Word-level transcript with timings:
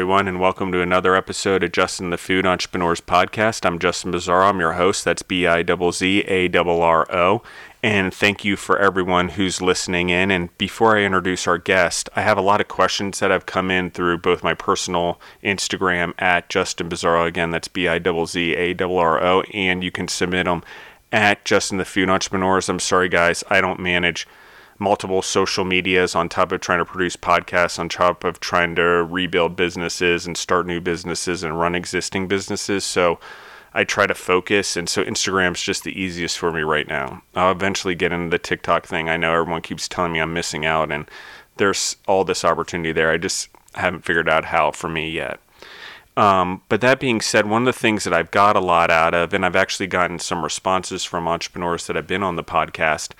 Everyone, 0.00 0.28
and 0.28 0.40
welcome 0.40 0.72
to 0.72 0.80
another 0.80 1.14
episode 1.14 1.62
of 1.62 1.72
Justin 1.72 2.08
the 2.08 2.16
Food 2.16 2.46
Entrepreneurs 2.46 3.02
Podcast. 3.02 3.66
I'm 3.66 3.78
Justin 3.78 4.12
Bizarro. 4.12 4.48
I'm 4.48 4.58
your 4.58 4.72
host. 4.72 5.04
That's 5.04 5.20
B 5.20 5.46
I 5.46 5.62
Z 5.62 6.24
A 6.26 6.48
R 6.56 7.14
O. 7.14 7.42
And 7.82 8.12
thank 8.14 8.42
you 8.42 8.56
for 8.56 8.78
everyone 8.78 9.28
who's 9.28 9.60
listening 9.60 10.08
in. 10.08 10.30
And 10.30 10.56
before 10.56 10.96
I 10.96 11.02
introduce 11.02 11.46
our 11.46 11.58
guest, 11.58 12.08
I 12.16 12.22
have 12.22 12.38
a 12.38 12.40
lot 12.40 12.62
of 12.62 12.68
questions 12.68 13.18
that 13.18 13.30
have 13.30 13.44
come 13.44 13.70
in 13.70 13.90
through 13.90 14.16
both 14.16 14.42
my 14.42 14.54
personal 14.54 15.20
Instagram 15.44 16.14
at 16.18 16.48
Justin 16.48 16.88
Bizarro. 16.88 17.26
Again, 17.26 17.50
that's 17.50 17.68
B 17.68 17.86
I 17.86 17.98
Z 18.24 18.56
A 18.56 18.74
R 18.96 19.22
O. 19.22 19.42
And 19.52 19.84
you 19.84 19.90
can 19.90 20.08
submit 20.08 20.46
them 20.46 20.64
at 21.12 21.44
Justin 21.44 21.76
the 21.76 21.84
Food 21.84 22.08
Entrepreneurs. 22.08 22.70
I'm 22.70 22.80
sorry, 22.80 23.10
guys, 23.10 23.44
I 23.50 23.60
don't 23.60 23.78
manage 23.78 24.26
multiple 24.80 25.22
social 25.22 25.64
medias 25.64 26.14
on 26.14 26.28
top 26.28 26.50
of 26.50 26.60
trying 26.60 26.78
to 26.78 26.84
produce 26.84 27.16
podcasts, 27.16 27.78
on 27.78 27.88
top 27.88 28.24
of 28.24 28.40
trying 28.40 28.74
to 28.74 28.82
rebuild 28.82 29.54
businesses 29.54 30.26
and 30.26 30.36
start 30.36 30.66
new 30.66 30.80
businesses 30.80 31.44
and 31.44 31.60
run 31.60 31.74
existing 31.74 32.26
businesses. 32.26 32.82
So 32.82 33.20
I 33.74 33.84
try 33.84 34.06
to 34.06 34.14
focus. 34.14 34.76
And 34.76 34.88
so 34.88 35.04
Instagram's 35.04 35.62
just 35.62 35.84
the 35.84 36.00
easiest 36.00 36.38
for 36.38 36.50
me 36.50 36.62
right 36.62 36.88
now. 36.88 37.22
I'll 37.34 37.52
eventually 37.52 37.94
get 37.94 38.10
into 38.10 38.30
the 38.30 38.38
TikTok 38.38 38.86
thing. 38.86 39.08
I 39.08 39.16
know 39.16 39.34
everyone 39.34 39.62
keeps 39.62 39.86
telling 39.86 40.12
me 40.12 40.18
I'm 40.18 40.32
missing 40.32 40.64
out, 40.66 40.90
and 40.90 41.08
there's 41.58 41.96
all 42.08 42.24
this 42.24 42.44
opportunity 42.44 42.92
there. 42.92 43.10
I 43.10 43.18
just 43.18 43.48
haven't 43.74 44.04
figured 44.04 44.28
out 44.28 44.46
how 44.46 44.72
for 44.72 44.88
me 44.88 45.10
yet. 45.10 45.38
Um, 46.16 46.62
but 46.68 46.80
that 46.80 47.00
being 47.00 47.20
said, 47.20 47.46
one 47.46 47.62
of 47.62 47.66
the 47.66 47.78
things 47.80 48.04
that 48.04 48.12
I've 48.12 48.30
got 48.30 48.56
a 48.56 48.60
lot 48.60 48.90
out 48.90 49.14
of, 49.14 49.32
and 49.32 49.46
I've 49.46 49.56
actually 49.56 49.86
gotten 49.86 50.18
some 50.18 50.42
responses 50.42 51.04
from 51.04 51.28
entrepreneurs 51.28 51.86
that 51.86 51.96
have 51.96 52.06
been 52.06 52.22
on 52.22 52.36
the 52.36 52.44
podcast, 52.44 53.12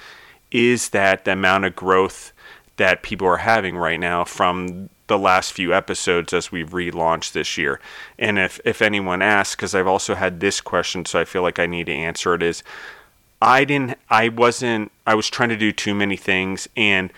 is 0.51 0.91
that 0.91 1.25
the 1.25 1.33
amount 1.33 1.65
of 1.65 1.77
growth 1.77 2.33
that 2.77 3.03
people 3.03 3.27
are 3.27 3.39
having 3.39 3.77
right 3.77 4.01
now 4.01 4.25
from 4.25 4.89
the 5.07 5.19
last 5.19 5.53
few 5.53 5.75
episodes 5.75 6.33
as 6.33 6.53
we've 6.53 6.70
relaunched 6.70 7.33
this 7.33 7.59
year. 7.59 7.81
And 8.19 8.39
if, 8.39 8.61
if 8.65 8.81
anyone 8.81 9.23
asks, 9.23 9.57
because 9.57 9.75
I've 9.75 9.87
also 9.87 10.15
had 10.15 10.41
this 10.41 10.61
question, 10.61 11.05
so 11.05 11.20
I 11.20 11.25
feel 11.25 11.42
like 11.42 11.59
I 11.59 11.67
need 11.67 11.87
to 11.87 11.92
answer 11.92 12.33
it, 12.33 12.42
is 12.42 12.62
I 13.42 13.65
didn't, 13.65 13.98
I 14.09 14.29
wasn't, 14.29 14.92
I 15.07 15.15
was 15.15 15.29
trying 15.29 15.48
to 15.51 15.57
do 15.57 15.73
too 15.73 15.95
many 15.95 16.17
things 16.17 16.69
and 16.77 17.12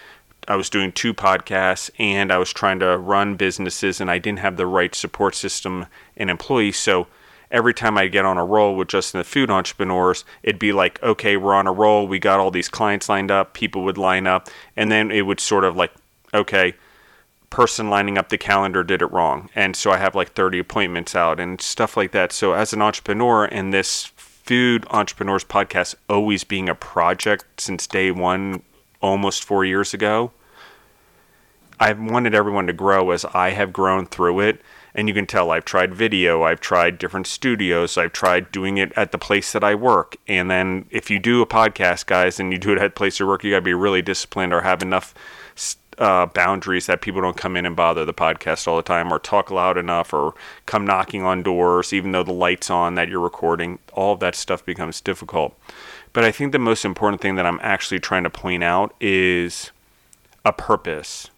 I 0.49 0.57
was 0.57 0.71
doing 0.71 0.91
two 0.91 1.15
podcasts 1.15 1.91
and 1.99 2.33
I 2.33 2.39
was 2.39 2.53
trying 2.53 2.81
to 2.81 2.99
run 2.99 3.37
businesses 3.37 4.01
and 4.01 4.11
I 4.11 4.19
didn't 4.19 4.41
have 4.41 4.57
the 4.57 4.67
right 4.67 4.95
support 4.95 5.35
system 5.35 5.87
and 6.17 6.31
employees. 6.31 6.79
So 6.79 7.07
every 7.53 7.75
time 7.75 7.97
I 7.99 8.09
get 8.09 8.25
on 8.25 8.39
a 8.39 8.45
roll 8.45 8.75
with 8.75 8.89
Justin 8.89 9.19
the 9.19 9.25
Food 9.25 9.51
Entrepreneurs, 9.51 10.25
it'd 10.43 10.59
be 10.59 10.73
like, 10.73 11.01
okay, 11.03 11.37
we're 11.37 11.55
on 11.55 11.69
a 11.69 11.73
roll. 11.73 12.09
We 12.09 12.19
got 12.19 12.41
all 12.41 12.51
these 12.51 12.69
clients 12.69 13.09
lined 13.09 13.31
up. 13.31 13.53
People 13.53 13.85
would 13.85 13.99
line 13.99 14.27
up. 14.27 14.49
And 14.77 14.91
then 14.91 15.11
it 15.11 15.23
would 15.23 15.39
sort 15.39 15.65
of 15.65 15.77
like, 15.77 15.93
okay, 16.35 16.75
person 17.51 17.91
lining 17.91 18.17
up 18.17 18.31
the 18.31 18.39
calendar 18.39 18.83
did 18.83 19.03
it 19.03 19.13
wrong. 19.13 19.51
And 19.55 19.77
so 19.77 19.91
I 19.91 19.99
have 19.99 20.15
like 20.15 20.33
30 20.33 20.59
appointments 20.59 21.15
out 21.15 21.39
and 21.39 21.61
stuff 21.61 21.97
like 21.97 22.11
that. 22.13 22.33
So 22.33 22.55
as 22.55 22.73
an 22.73 22.81
entrepreneur 22.81 23.45
and 23.45 23.73
this 23.73 24.07
food 24.17 24.87
entrepreneurs 24.91 25.45
podcast 25.45 25.95
always 26.09 26.43
being 26.43 26.69
a 26.69 26.75
project 26.75 27.45
since 27.61 27.87
day 27.87 28.11
one, 28.11 28.63
almost 29.03 29.45
four 29.45 29.65
years 29.65 29.93
ago, 29.93 30.33
I've 31.79 32.01
wanted 32.01 32.35
everyone 32.35 32.67
to 32.69 32.73
grow 32.73 33.11
as 33.11 33.25
I 33.27 33.51
have 33.51 33.73
grown 33.73 34.07
through 34.07 34.41
it 34.41 34.63
and 34.95 35.09
you 35.09 35.15
can 35.15 35.27
tell 35.27 35.51
I've 35.51 35.65
tried 35.65 35.95
video, 35.95 36.43
I've 36.43 36.61
tried 36.61 36.99
different 36.99 37.27
studios, 37.27 37.97
I've 37.97 38.13
tried 38.13 38.53
doing 38.53 38.79
it 38.79 38.93
at 38.97 39.13
the 39.13 39.19
place 39.19 39.53
that 39.53 39.65
I 39.65 39.75
work. 39.75 40.17
And 40.29 40.51
then 40.51 40.87
if 40.91 41.11
you 41.11 41.19
do 41.19 41.43
a 41.43 41.47
podcast, 41.47 42.07
guys, 42.07 42.39
and 42.39 42.53
you 42.53 42.59
do 42.59 42.73
it 42.73 42.79
at 42.79 42.95
place 42.95 43.19
you 43.19 43.27
work, 43.27 43.45
you 43.45 43.51
got 43.51 43.59
to 43.59 43.63
be 43.63 43.75
really 43.75 44.03
disciplined 44.03 44.53
or 44.53 44.63
have 44.63 44.83
enough 44.83 45.15
uh, 45.99 46.27
boundaries 46.27 46.87
that 46.87 47.01
people 47.01 47.21
don't 47.21 47.37
come 47.37 47.57
in 47.57 47.67
and 47.67 47.77
bother 47.77 48.05
the 48.05 48.15
podcast 48.15 48.67
all 48.67 48.77
the 48.77 48.83
time 48.83 49.13
or 49.13 49.19
talk 49.19 49.51
loud 49.51 49.77
enough 49.77 50.13
or 50.13 50.35
come 50.67 50.87
knocking 50.87 51.23
on 51.23 51.43
doors, 51.43 51.93
even 51.93 52.13
though 52.13 52.23
the 52.23 52.33
light's 52.33 52.71
on 52.71 52.95
that 52.95 53.09
you're 53.09 53.21
recording. 53.21 53.79
All 53.93 54.15
of 54.15 54.21
that 54.21 54.35
stuff 54.35 54.65
becomes 54.65 55.01
difficult. 55.01 55.59
But 56.13 56.25
I 56.25 56.31
think 56.31 56.53
the 56.53 56.59
most 56.59 56.85
important 56.85 57.23
thing 57.23 57.37
that 57.37 57.47
I'm 57.47 57.61
actually 57.63 58.01
trying 58.01 58.25
to 58.25 58.31
point 58.31 58.65
out 58.65 58.95
is 59.01 59.71
a 60.45 60.53
purpose. 60.53 61.31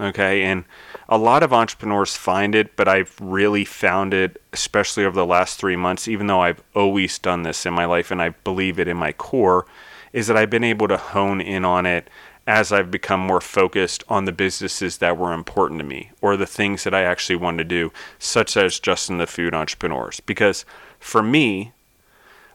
Okay. 0.00 0.42
And 0.42 0.64
a 1.08 1.18
lot 1.18 1.42
of 1.42 1.52
entrepreneurs 1.52 2.16
find 2.16 2.54
it, 2.54 2.76
but 2.76 2.88
I've 2.88 3.16
really 3.20 3.64
found 3.64 4.12
it, 4.12 4.42
especially 4.52 5.04
over 5.04 5.14
the 5.14 5.26
last 5.26 5.58
three 5.58 5.76
months, 5.76 6.08
even 6.08 6.26
though 6.26 6.40
I've 6.40 6.62
always 6.74 7.18
done 7.18 7.42
this 7.42 7.64
in 7.64 7.74
my 7.74 7.84
life 7.84 8.10
and 8.10 8.20
I 8.20 8.30
believe 8.30 8.78
it 8.78 8.88
in 8.88 8.96
my 8.96 9.12
core, 9.12 9.66
is 10.12 10.26
that 10.26 10.36
I've 10.36 10.50
been 10.50 10.64
able 10.64 10.88
to 10.88 10.96
hone 10.96 11.40
in 11.40 11.64
on 11.64 11.86
it 11.86 12.08
as 12.46 12.72
I've 12.72 12.90
become 12.90 13.20
more 13.20 13.40
focused 13.40 14.04
on 14.08 14.24
the 14.24 14.32
businesses 14.32 14.98
that 14.98 15.16
were 15.16 15.32
important 15.32 15.80
to 15.80 15.84
me 15.84 16.10
or 16.20 16.36
the 16.36 16.46
things 16.46 16.84
that 16.84 16.94
I 16.94 17.02
actually 17.02 17.36
wanted 17.36 17.58
to 17.58 17.64
do, 17.64 17.92
such 18.18 18.56
as 18.56 18.78
Justin 18.78 19.18
the 19.18 19.26
Food 19.26 19.54
Entrepreneurs. 19.54 20.20
Because 20.20 20.64
for 20.98 21.22
me, 21.22 21.72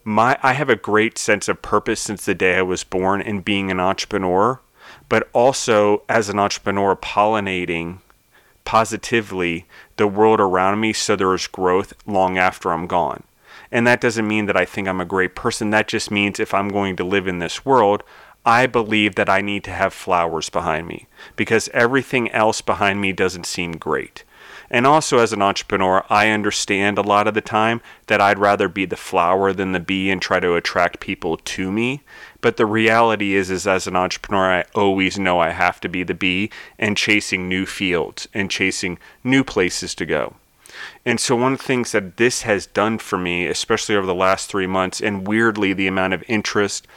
my 0.04 0.38
I 0.44 0.54
have 0.54 0.70
a 0.70 0.76
great 0.76 1.18
sense 1.18 1.48
of 1.48 1.62
purpose 1.62 2.00
since 2.00 2.26
the 2.26 2.36
day 2.36 2.58
I 2.58 2.62
was 2.62 2.84
born 2.84 3.22
in 3.22 3.42
being 3.42 3.72
an 3.72 3.80
entrepreneur, 3.80 4.62
but 5.09 5.28
also 5.34 6.03
as 6.08 6.30
an 6.30 6.40
entrepreneur 6.40 6.96
pollinating 6.96 8.00
positively 8.64 9.66
the 9.97 10.08
world 10.08 10.40
around 10.40 10.80
me 10.80 10.94
so 10.94 11.16
there 11.16 11.34
is 11.34 11.47
growth 11.47 11.94
long 12.06 12.38
after 12.38 12.72
I'm 12.72 12.86
gone. 12.86 13.24
And 13.72 13.86
that 13.86 14.02
doesn't 14.02 14.28
mean 14.28 14.46
that 14.46 14.58
I 14.58 14.66
think 14.66 14.88
I'm 14.88 15.02
a 15.02 15.06
great 15.06 15.36
person. 15.36 15.72
That 15.72 15.88
just 15.88 16.12
means 16.12 16.40
if 16.40 16.53
I'm 16.53 16.70
going 16.70 16.96
to 16.97 17.03
live 17.03 17.28
in 17.28 17.40
this 17.40 17.66
world, 17.66 18.03
I 18.46 18.68
believe 18.68 19.16
that 19.16 19.30
I 19.30 19.42
need 19.42 19.64
to 19.66 19.72
have 19.72 19.94
flowers 19.94 20.50
behind 20.50 20.88
me 20.88 21.08
because 21.36 21.70
everything 21.74 22.31
else 22.31 22.62
behind 22.62 23.02
me 23.02 23.12
doesn't 23.12 23.46
seem 23.46 23.74
great. 23.74 24.24
And 24.72 24.85
also, 24.85 25.18
as 25.18 25.34
an 25.34 25.41
entrepreneur, 25.41 26.06
I 26.09 26.30
understand 26.30 26.97
a 26.97 27.03
lot 27.03 27.28
of 27.28 27.34
the 27.34 27.41
time 27.41 27.81
that 28.07 28.22
I'd 28.22 28.38
rather 28.38 28.68
be 28.68 28.85
the 28.85 28.96
flower 28.96 29.52
than 29.52 29.72
the 29.72 29.80
bee 29.80 30.12
and 30.12 30.22
try 30.22 30.40
to 30.40 30.56
attract 30.56 31.00
people 31.00 31.38
to 31.38 31.72
me. 31.72 32.02
But 32.41 32.57
the 32.57 32.68
reality 32.68 33.34
is, 33.34 33.50
is 33.50 33.66
as 33.66 33.88
an 33.88 33.96
entrepreneur, 33.96 34.59
I 34.59 34.66
always 34.75 35.18
know 35.18 35.40
I 35.40 35.50
have 35.50 35.81
to 35.81 35.90
be 35.90 36.03
the 36.03 36.13
bee 36.13 36.52
and 36.78 36.96
chasing 36.96 37.50
new 37.50 37.66
fields 37.66 38.28
and 38.34 38.52
chasing 38.52 39.00
new 39.24 39.44
places 39.44 39.96
to 39.96 40.06
go. 40.06 40.35
And 41.03 41.19
so, 41.19 41.35
one 41.35 41.53
of 41.53 41.59
the 41.59 41.66
things 41.66 41.91
that 41.94 42.18
this 42.18 42.44
has 42.44 42.68
done 42.68 43.00
for 43.00 43.18
me, 43.18 43.47
especially 43.47 43.96
over 43.96 44.06
the 44.06 44.13
last 44.13 44.50
three 44.50 44.68
months, 44.68 45.02
and 45.02 45.28
weirdly, 45.28 45.74
the 45.74 45.88
amount 45.88 46.13
of 46.13 46.24
interest 46.28 46.88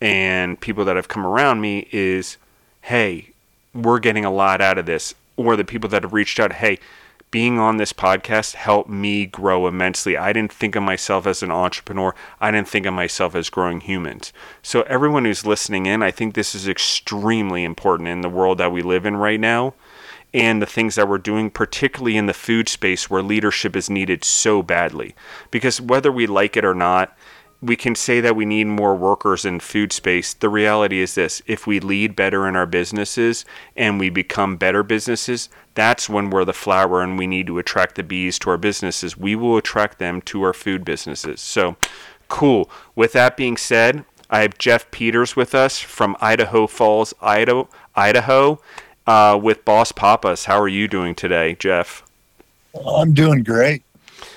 and 0.00 0.60
people 0.60 0.84
that 0.84 0.96
have 0.96 1.08
come 1.08 1.26
around 1.26 1.60
me 1.62 1.88
is 1.90 2.36
hey, 2.82 3.30
we're 3.72 3.98
getting 3.98 4.26
a 4.26 4.30
lot 4.30 4.60
out 4.60 4.76
of 4.76 4.84
this. 4.84 5.14
Or 5.36 5.56
the 5.56 5.64
people 5.64 5.88
that 5.88 6.02
have 6.02 6.12
reached 6.12 6.38
out, 6.38 6.52
hey, 6.52 6.78
being 7.34 7.58
on 7.58 7.78
this 7.78 7.92
podcast 7.92 8.54
helped 8.54 8.88
me 8.88 9.26
grow 9.26 9.66
immensely. 9.66 10.16
I 10.16 10.32
didn't 10.32 10.52
think 10.52 10.76
of 10.76 10.84
myself 10.84 11.26
as 11.26 11.42
an 11.42 11.50
entrepreneur. 11.50 12.14
I 12.40 12.52
didn't 12.52 12.68
think 12.68 12.86
of 12.86 12.94
myself 12.94 13.34
as 13.34 13.50
growing 13.50 13.80
humans. 13.80 14.32
So, 14.62 14.82
everyone 14.82 15.24
who's 15.24 15.44
listening 15.44 15.86
in, 15.86 16.00
I 16.00 16.12
think 16.12 16.34
this 16.34 16.54
is 16.54 16.68
extremely 16.68 17.64
important 17.64 18.08
in 18.08 18.20
the 18.20 18.28
world 18.28 18.58
that 18.58 18.70
we 18.70 18.82
live 18.82 19.04
in 19.04 19.16
right 19.16 19.40
now 19.40 19.74
and 20.32 20.62
the 20.62 20.66
things 20.66 20.94
that 20.94 21.08
we're 21.08 21.18
doing, 21.18 21.50
particularly 21.50 22.16
in 22.16 22.26
the 22.26 22.34
food 22.34 22.68
space 22.68 23.10
where 23.10 23.20
leadership 23.20 23.74
is 23.74 23.90
needed 23.90 24.22
so 24.22 24.62
badly. 24.62 25.16
Because 25.50 25.80
whether 25.80 26.12
we 26.12 26.28
like 26.28 26.56
it 26.56 26.64
or 26.64 26.72
not, 26.72 27.18
we 27.64 27.76
can 27.76 27.94
say 27.94 28.20
that 28.20 28.36
we 28.36 28.44
need 28.44 28.66
more 28.66 28.94
workers 28.94 29.44
in 29.44 29.58
food 29.58 29.92
space. 29.92 30.34
The 30.34 30.48
reality 30.48 31.00
is 31.00 31.14
this 31.14 31.42
if 31.46 31.66
we 31.66 31.80
lead 31.80 32.14
better 32.14 32.46
in 32.46 32.56
our 32.56 32.66
businesses 32.66 33.44
and 33.76 33.98
we 33.98 34.10
become 34.10 34.56
better 34.56 34.82
businesses, 34.82 35.48
that's 35.74 36.08
when 36.08 36.30
we're 36.30 36.44
the 36.44 36.52
flower 36.52 37.02
and 37.02 37.18
we 37.18 37.26
need 37.26 37.46
to 37.46 37.58
attract 37.58 37.94
the 37.94 38.02
bees 38.02 38.38
to 38.40 38.50
our 38.50 38.58
businesses. 38.58 39.16
We 39.16 39.34
will 39.34 39.56
attract 39.56 39.98
them 39.98 40.20
to 40.22 40.42
our 40.42 40.52
food 40.52 40.84
businesses. 40.84 41.40
So, 41.40 41.76
cool. 42.28 42.70
With 42.94 43.12
that 43.12 43.36
being 43.36 43.56
said, 43.56 44.04
I 44.28 44.40
have 44.42 44.58
Jeff 44.58 44.90
Peters 44.90 45.36
with 45.36 45.54
us 45.54 45.78
from 45.78 46.16
Idaho 46.20 46.66
Falls, 46.66 47.14
Idaho, 47.20 47.68
Idaho 47.94 48.60
uh, 49.06 49.38
with 49.42 49.64
Boss 49.64 49.92
Papas. 49.92 50.44
How 50.44 50.60
are 50.60 50.68
you 50.68 50.88
doing 50.88 51.14
today, 51.14 51.56
Jeff? 51.58 52.02
I'm 52.86 53.14
doing 53.14 53.42
great. 53.42 53.82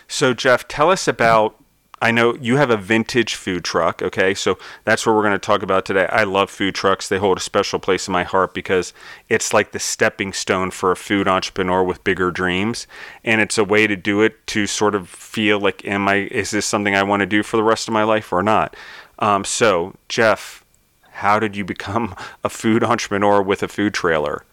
So, 0.07 0.33
Jeff, 0.33 0.67
tell 0.67 0.89
us 0.89 1.07
about 1.07 1.56
I 1.99 2.11
know 2.11 2.35
you 2.35 2.57
have 2.57 2.69
a 2.69 2.77
vintage 2.77 3.33
food 3.33 3.63
truck, 3.63 4.03
okay? 4.03 4.35
So 4.35 4.59
that's 4.83 5.05
what 5.05 5.15
we're 5.15 5.23
going 5.23 5.33
to 5.33 5.39
talk 5.39 5.63
about 5.63 5.83
today. 5.83 6.05
I 6.11 6.25
love 6.25 6.51
food 6.51 6.75
trucks. 6.75 7.09
They 7.09 7.17
hold 7.17 7.39
a 7.39 7.41
special 7.41 7.79
place 7.79 8.07
in 8.07 8.11
my 8.11 8.23
heart 8.23 8.53
because 8.53 8.93
it's 9.29 9.51
like 9.51 9.71
the 9.71 9.79
stepping 9.79 10.31
stone 10.31 10.69
for 10.69 10.91
a 10.91 10.95
food 10.95 11.27
entrepreneur 11.27 11.83
with 11.83 12.03
bigger 12.03 12.29
dreams. 12.29 12.85
And 13.23 13.41
it's 13.41 13.57
a 13.57 13.63
way 13.63 13.87
to 13.87 13.95
do 13.95 14.21
it 14.21 14.45
to 14.47 14.67
sort 14.67 14.93
of 14.93 15.09
feel 15.09 15.59
like, 15.59 15.85
am 15.85 16.07
I, 16.07 16.27
is 16.29 16.51
this 16.51 16.67
something 16.67 16.95
I 16.95 17.01
want 17.01 17.21
to 17.21 17.25
do 17.25 17.41
for 17.41 17.57
the 17.57 17.63
rest 17.63 17.87
of 17.87 17.93
my 17.93 18.03
life 18.03 18.31
or 18.31 18.43
not? 18.43 18.75
Um, 19.17 19.43
so, 19.43 19.95
Jeff, 20.07 20.63
how 21.09 21.39
did 21.39 21.55
you 21.55 21.65
become 21.65 22.15
a 22.43 22.49
food 22.49 22.83
entrepreneur 22.83 23.41
with 23.41 23.63
a 23.63 23.67
food 23.67 23.95
trailer? 23.95 24.43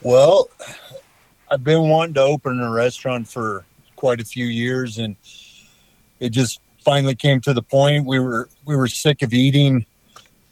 Well, 0.00 0.48
I've 1.50 1.64
been 1.64 1.88
wanting 1.88 2.14
to 2.14 2.22
open 2.22 2.60
a 2.60 2.70
restaurant 2.70 3.26
for 3.26 3.64
quite 3.96 4.20
a 4.20 4.24
few 4.24 4.46
years 4.46 4.98
and 4.98 5.16
it 6.20 6.30
just 6.30 6.60
finally 6.84 7.14
came 7.14 7.40
to 7.40 7.52
the 7.52 7.62
point 7.62 8.06
we 8.06 8.18
were 8.18 8.48
we 8.64 8.76
were 8.76 8.88
sick 8.88 9.22
of 9.22 9.32
eating 9.32 9.86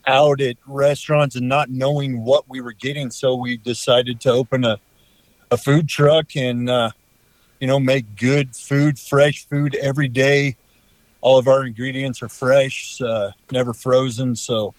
out 0.06 0.40
at 0.40 0.56
restaurants 0.66 1.36
and 1.36 1.48
not 1.48 1.70
knowing 1.70 2.24
what 2.24 2.48
we 2.48 2.60
were 2.60 2.72
getting 2.72 3.10
so 3.10 3.34
we 3.34 3.56
decided 3.56 4.20
to 4.20 4.30
open 4.30 4.64
a 4.64 4.78
a 5.52 5.56
food 5.56 5.86
truck 5.86 6.34
and 6.34 6.68
uh, 6.68 6.90
you 7.60 7.66
know 7.66 7.78
make 7.78 8.16
good 8.16 8.56
food, 8.56 8.98
fresh 8.98 9.46
food 9.46 9.76
every 9.76 10.08
day. 10.08 10.56
All 11.20 11.38
of 11.38 11.46
our 11.46 11.64
ingredients 11.64 12.20
are 12.22 12.28
fresh, 12.28 13.00
uh, 13.00 13.30
never 13.52 13.72
frozen. 13.72 14.34
So, 14.34 14.74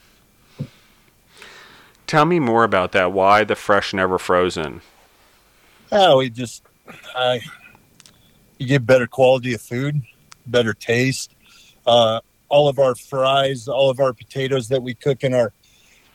tell 2.07 2.25
me 2.25 2.39
more 2.39 2.65
about 2.65 2.91
that. 2.91 3.13
Why 3.13 3.45
the 3.45 3.55
fresh, 3.55 3.93
never 3.93 4.17
frozen? 4.17 4.81
Oh, 5.91 6.17
we 6.17 6.29
just 6.29 6.63
I 7.15 7.39
you 8.57 8.67
get 8.67 8.85
better 8.85 9.07
quality 9.07 9.53
of 9.53 9.61
food, 9.61 10.01
better 10.45 10.73
taste. 10.73 11.35
Uh, 11.85 12.19
all 12.49 12.67
of 12.67 12.79
our 12.79 12.95
fries, 12.95 13.67
all 13.67 13.89
of 13.89 13.99
our 13.99 14.13
potatoes 14.13 14.67
that 14.69 14.81
we 14.81 14.93
cook 14.93 15.23
in 15.23 15.33
our 15.33 15.51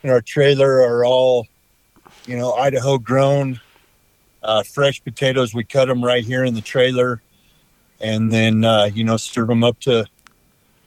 in 0.03 0.11
our 0.11 0.21
trailer 0.21 0.81
are 0.81 1.05
all, 1.05 1.47
you 2.27 2.37
know, 2.37 2.53
Idaho 2.53 2.97
grown, 2.99 3.61
uh, 4.43 4.63
fresh 4.63 5.03
potatoes. 5.03 5.53
We 5.53 5.65
cut 5.65 5.89
them 5.89 6.05
right 6.05 6.25
here 6.25 6.45
in 6.45 6.55
the 6.55 6.61
trailer, 6.61 7.21
and 8.01 8.31
then 8.31 8.65
uh, 8.65 8.91
you 8.93 9.05
know 9.05 9.17
serve 9.17 9.49
them 9.49 9.65
up 9.65 9.81
to 9.81 10.07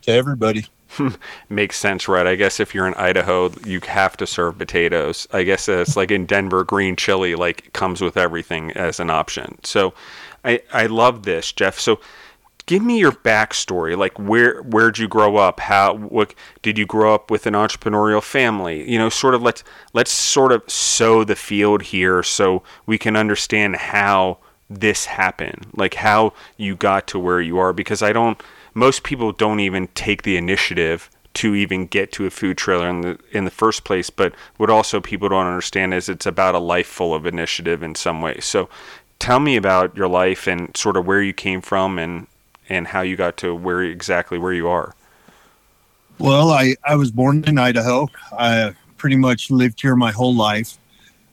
to 0.04 0.12
everybody. 0.12 0.66
Makes 1.50 1.78
sense, 1.78 2.08
right? 2.08 2.28
I 2.28 2.36
guess 2.36 2.60
if 2.60 2.76
you're 2.76 2.88
in 2.88 2.94
Idaho, 2.96 3.52
you 3.66 3.80
have 3.88 4.18
to 4.18 4.28
serve 4.28 4.58
potatoes. 4.58 5.28
I 5.32 5.44
guess 5.44 5.70
it's 5.70 5.96
like 5.96 6.12
in 6.12 6.26
Denver, 6.26 6.64
green 6.64 6.96
chili 6.96 7.36
like 7.36 7.72
comes 7.74 8.02
with 8.02 8.18
everything 8.18 8.72
as 8.72 9.00
an 9.00 9.10
option. 9.10 9.58
So, 9.64 9.94
I 10.44 10.62
I 10.74 10.88
love 10.88 11.24
this, 11.24 11.52
Jeff. 11.52 11.80
So 11.80 12.00
give 12.72 12.82
me 12.82 12.98
your 13.00 13.12
backstory. 13.12 13.98
Like 13.98 14.18
where 14.18 14.62
where'd 14.62 14.98
you 14.98 15.10
grow 15.10 15.36
up? 15.36 15.60
How 15.60 15.96
what 15.96 16.34
did 16.62 16.78
you 16.78 16.86
grow 16.86 17.14
up 17.14 17.30
with 17.30 17.46
an 17.46 17.54
entrepreneurial 17.54 18.24
family? 18.24 18.90
You 18.90 18.98
know, 18.98 19.10
sort 19.10 19.36
of 19.36 19.42
let's 19.42 19.62
let's 19.92 20.10
sort 20.10 20.54
of 20.54 20.64
sow 20.72 21.26
the 21.26 21.36
field 21.36 21.82
here 21.82 22.24
so 22.24 22.64
we 22.86 22.98
can 22.98 23.18
understand 23.18 23.76
how 23.76 24.38
this 24.70 25.04
happened. 25.04 25.68
Like 25.76 25.96
how 25.96 26.32
you 26.56 26.78
got 26.78 27.08
to 27.08 27.20
where 27.20 27.42
you 27.42 27.58
are 27.58 27.74
because 27.74 28.02
I 28.02 28.14
don't 28.14 28.42
most 28.74 29.04
people 29.04 29.34
don't 29.34 29.60
even 29.60 29.88
take 29.88 30.24
the 30.24 30.38
initiative 30.38 31.10
to 31.34 31.56
even 31.56 31.88
get 31.88 32.14
to 32.14 32.26
a 32.26 32.30
food 32.30 32.58
trailer 32.58 32.88
in 32.88 33.02
the 33.02 33.20
in 33.34 33.44
the 33.44 33.52
first 33.52 33.84
place. 33.84 34.10
But 34.10 34.34
what 34.56 34.70
also 34.70 35.02
people 35.02 35.28
don't 35.28 35.46
understand 35.46 35.94
is 35.94 36.08
it's 36.08 36.26
about 36.26 36.56
a 36.56 36.60
life 36.60 36.88
full 36.88 37.14
of 37.14 37.26
initiative 37.26 37.84
in 37.84 37.96
some 37.96 38.22
way. 38.22 38.40
So 38.40 38.70
tell 39.20 39.42
me 39.42 39.58
about 39.58 39.98
your 39.98 40.08
life 40.08 40.48
and 40.48 40.76
sort 40.78 40.96
of 40.96 41.06
where 41.06 41.22
you 41.22 41.34
came 41.34 41.60
from 41.60 42.00
and 42.00 42.28
and 42.70 42.88
how 42.88 43.02
you 43.02 43.16
got 43.16 43.38
to 43.38 43.54
where 43.56 43.82
exactly 43.84 44.38
where 44.38 44.54
you 44.54 44.68
are. 44.68 44.96
Well, 46.20 46.52
I, 46.52 46.76
I 46.84 46.96
was 46.96 47.12
born 47.12 47.44
in 47.46 47.58
Idaho. 47.58 48.08
I 48.38 48.76
pretty 48.98 49.16
much 49.16 49.50
lived 49.50 49.82
here 49.82 49.96
my 49.96 50.12
whole 50.12 50.36
life. 50.36 50.78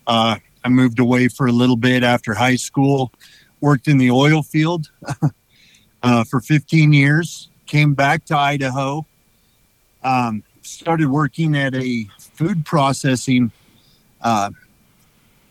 Uh, 0.07 0.37
I 0.65 0.69
moved 0.69 0.99
away 0.99 1.29
for 1.29 1.47
a 1.47 1.53
little 1.53 1.77
bit 1.77 2.03
after 2.03 2.35
high 2.35 2.57
school, 2.57 3.13
worked 3.61 3.89
in 3.89 3.99
the 3.99 4.11
oil 4.11 4.43
field 4.43 4.91
uh, 6.03 6.25
for 6.25 6.41
15 6.41 6.93
years, 6.93 7.49
came 7.67 7.95
back 7.95 8.25
to 8.27 8.37
Idaho, 8.37 9.05
um, 10.03 10.43
started 10.63 11.11
working 11.11 11.57
at 11.57 11.75
a 11.75 12.07
food 12.19 12.65
processing 12.65 13.53
uh, 14.23 14.51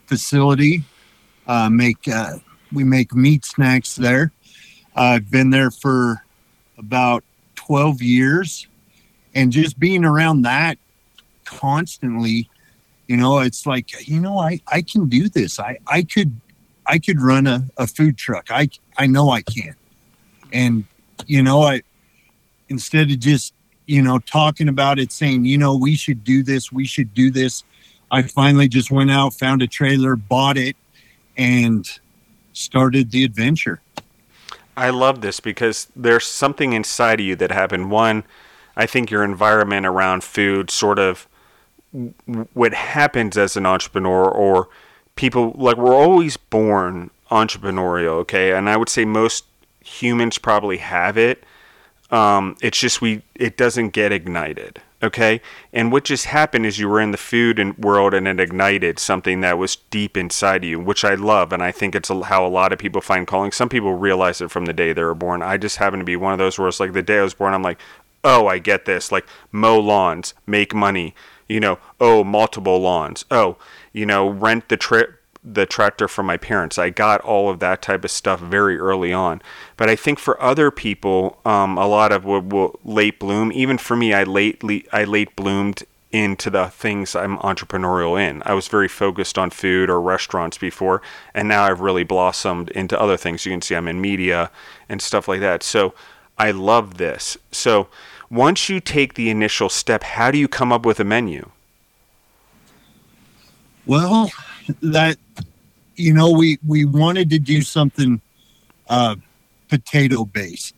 facility. 0.08 0.84
Uh, 1.48 1.70
make 1.70 2.08
uh, 2.08 2.38
we 2.74 2.84
make 2.84 3.14
meat 3.14 3.46
snacks 3.46 3.96
there. 3.96 4.32
I've 4.98 5.30
been 5.30 5.52
there 5.52 5.70
for 5.70 6.24
about 6.78 7.24
12 7.56 8.02
years 8.02 8.68
and 9.36 9.52
just 9.52 9.80
being 9.80 10.04
around 10.04 10.42
that 10.42 10.80
constantly, 11.46 12.50
you 13.08 13.16
know, 13.16 13.40
it's 13.40 13.68
like, 13.68 14.08
you 14.08 14.20
know, 14.20 14.40
I, 14.40 14.60
I 14.68 14.82
can 14.82 15.08
do 15.08 15.30
this. 15.30 15.60
I, 15.60 15.78
I 15.86 16.02
could, 16.02 16.42
I 16.88 16.98
could 16.98 17.22
run 17.22 17.46
a, 17.46 17.64
a 17.78 17.86
food 17.86 18.18
truck. 18.18 18.48
I, 18.50 18.70
I 18.98 19.06
know 19.06 19.30
I 19.30 19.44
can. 19.44 19.76
And, 20.52 20.86
you 21.28 21.44
know, 21.44 21.62
I, 21.62 21.84
instead 22.70 23.12
of 23.12 23.20
just, 23.20 23.54
you 23.86 24.02
know, 24.02 24.18
talking 24.18 24.68
about 24.68 24.98
it, 24.98 25.12
saying, 25.12 25.46
you 25.46 25.60
know, 25.60 25.78
we 25.78 25.96
should 25.96 26.24
do 26.24 26.42
this, 26.42 26.72
we 26.72 26.86
should 26.86 27.14
do 27.14 27.30
this. 27.30 27.64
I 28.10 28.24
finally 28.24 28.68
just 28.68 28.90
went 28.90 29.12
out, 29.12 29.36
found 29.36 29.62
a 29.62 29.68
trailer, 29.68 30.16
bought 30.16 30.58
it, 30.58 30.76
and 31.38 31.88
started 32.54 33.12
the 33.12 33.24
adventure. 33.24 33.80
I 34.78 34.92
love 34.92 35.22
this 35.22 35.40
because 35.40 35.88
there's 35.96 36.26
something 36.26 36.74
inside 36.74 37.20
of 37.20 37.26
you 37.26 37.36
that 37.38 37.52
happened. 37.52 37.90
One, 37.90 38.24
I 38.76 38.86
think 38.86 39.10
your 39.10 39.24
environment 39.24 39.88
around 39.88 40.24
food 40.24 40.70
sort 40.70 41.00
of 41.00 41.28
what 42.54 42.76
happens 42.76 43.38
as 43.38 43.58
an 43.58 43.66
entrepreneur 43.66 44.30
or 44.30 44.70
people 45.16 45.54
like 45.58 45.78
we're 45.78 45.96
always 45.96 46.38
born 46.38 47.10
entrepreneurial, 47.32 48.20
okay? 48.20 48.54
And 48.54 48.70
I 48.70 48.78
would 48.78 48.88
say 48.88 49.04
most 49.04 49.46
humans 49.84 50.38
probably 50.38 50.78
have 50.78 51.18
it. 51.18 51.44
Um, 52.12 52.56
it's 52.62 52.80
just 52.80 53.02
we 53.02 53.24
it 53.34 53.58
doesn't 53.58 53.90
get 53.90 54.12
ignited 54.12 54.82
okay? 55.02 55.42
And 55.72 55.92
what 55.92 56.04
just 56.04 56.26
happened 56.26 56.66
is 56.66 56.80
you 56.80 56.90
were 56.90 57.02
in 57.02 57.12
the 57.12 57.18
food 57.18 57.60
and 57.60 57.78
world 57.78 58.14
and 58.14 58.28
it 58.28 58.40
ignited 58.40 59.00
something 59.00 59.42
that 59.42 59.58
was 59.58 59.76
deep 59.76 60.18
inside 60.18 60.64
of 60.64 60.70
you 60.70 60.80
which 60.80 61.04
i 61.06 61.14
love 61.14 61.54
and 61.54 61.62
i 61.62 61.72
think 61.72 61.96
it's 61.96 62.10
how 62.10 62.46
a 62.46 62.48
lot 62.48 62.74
of 62.74 62.80
people 62.80 63.02
find 63.02 63.28
calling. 63.28 63.52
Some 63.52 63.70
people 63.70 63.94
realize 63.94 64.42
it 64.42 64.52
from 64.52 64.66
the 64.66 64.74
day 64.74 64.94
they 64.94 65.04
were 65.04 65.14
born. 65.14 65.42
I 65.42 65.58
just 65.58 65.78
happen 65.78 66.00
to 66.00 66.06
be 66.06 66.16
one 66.16 66.34
of 66.34 66.40
those 66.40 66.58
where 66.58 66.68
it's 66.68 66.80
like 66.80 66.94
the 66.94 67.02
day 67.02 67.20
i 67.20 67.24
was 67.24 67.34
born 67.34 67.54
i'm 67.54 67.64
like 67.64 67.80
oh 68.24 68.48
i 68.48 68.58
get 68.58 68.86
this 68.86 69.12
like 69.12 69.26
mow 69.52 69.80
lawns 69.80 70.34
make 70.46 70.74
money 70.74 71.14
you 71.48 71.60
know 71.60 71.80
oh 72.00 72.24
multiple 72.24 72.80
lawns 72.80 73.26
oh 73.32 73.58
you 73.94 74.06
know 74.06 74.28
rent 74.28 74.70
the 74.70 74.78
trip 74.78 75.17
the 75.54 75.66
tractor 75.66 76.08
from 76.08 76.26
my 76.26 76.38
parents. 76.38 76.78
I 76.78 76.90
got 76.90 77.22
all 77.22 77.50
of 77.50 77.60
that 77.60 77.82
type 77.82 78.04
of 78.04 78.12
stuff 78.12 78.40
very 78.40 78.78
early 78.78 79.14
on. 79.14 79.42
But 79.78 79.90
I 79.90 79.96
think 79.96 80.20
for 80.20 80.42
other 80.42 80.72
people, 80.72 81.40
um, 81.46 81.78
a 81.78 81.88
lot 81.88 82.12
of 82.12 82.26
will, 82.26 82.42
will 82.42 82.80
late 82.84 83.20
bloom. 83.20 83.52
Even 83.52 83.78
for 83.78 83.96
me, 83.96 84.14
I 84.14 84.24
late 84.24 84.62
I 84.92 85.04
late 85.06 85.36
bloomed 85.36 85.84
into 86.12 86.50
the 86.50 86.68
things 86.68 87.16
I'm 87.16 87.38
entrepreneurial 87.40 88.20
in. 88.20 88.42
I 88.46 88.54
was 88.54 88.68
very 88.68 88.88
focused 88.88 89.38
on 89.38 89.50
food 89.50 89.90
or 89.90 90.02
restaurants 90.02 90.58
before, 90.58 91.02
and 91.34 91.48
now 91.48 91.64
I've 91.64 91.82
really 91.82 92.04
blossomed 92.04 92.70
into 92.72 93.00
other 93.00 93.18
things. 93.18 93.46
You 93.46 93.52
can 93.52 93.62
see 93.62 93.76
I'm 93.76 93.88
in 93.88 94.02
media 94.02 94.52
and 94.90 95.02
stuff 95.02 95.28
like 95.28 95.42
that. 95.42 95.64
So 95.64 95.94
I 96.38 96.52
love 96.52 96.98
this. 96.98 97.38
So 97.52 97.88
once 98.30 98.70
you 98.70 98.80
take 98.80 99.14
the 99.14 99.30
initial 99.30 99.70
step, 99.70 100.04
how 100.04 100.32
do 100.32 100.38
you 100.38 100.48
come 100.48 100.72
up 100.72 100.86
with 100.86 101.00
a 101.00 101.04
menu? 101.04 101.52
Well, 103.86 104.30
that 104.82 105.18
you 105.96 106.14
know 106.14 106.32
we 106.32 106.60
we 106.66 106.86
wanted 106.86 107.30
to 107.32 107.40
do 107.40 107.62
something 107.62 108.22
uh, 108.90 109.16
potato 109.70 110.26
based, 110.26 110.76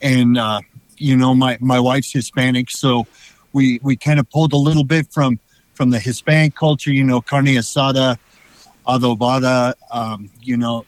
and 0.00 0.38
uh, 0.38 0.60
you 0.96 1.16
know 1.16 1.34
my 1.34 1.58
my 1.60 1.80
wife's 1.80 2.12
Hispanic, 2.12 2.70
so 2.70 3.06
we 3.52 3.80
we 3.82 3.96
kind 3.96 4.20
of 4.20 4.28
pulled 4.30 4.52
a 4.52 4.56
little 4.56 4.84
bit 4.84 5.12
from 5.12 5.38
from 5.74 5.90
the 5.90 5.98
Hispanic 5.98 6.54
culture. 6.54 6.92
You 6.92 7.04
know, 7.04 7.20
carne 7.20 7.46
asada, 7.46 8.18
adobada, 8.86 9.74
um, 9.90 10.30
you 10.42 10.56
know, 10.56 10.84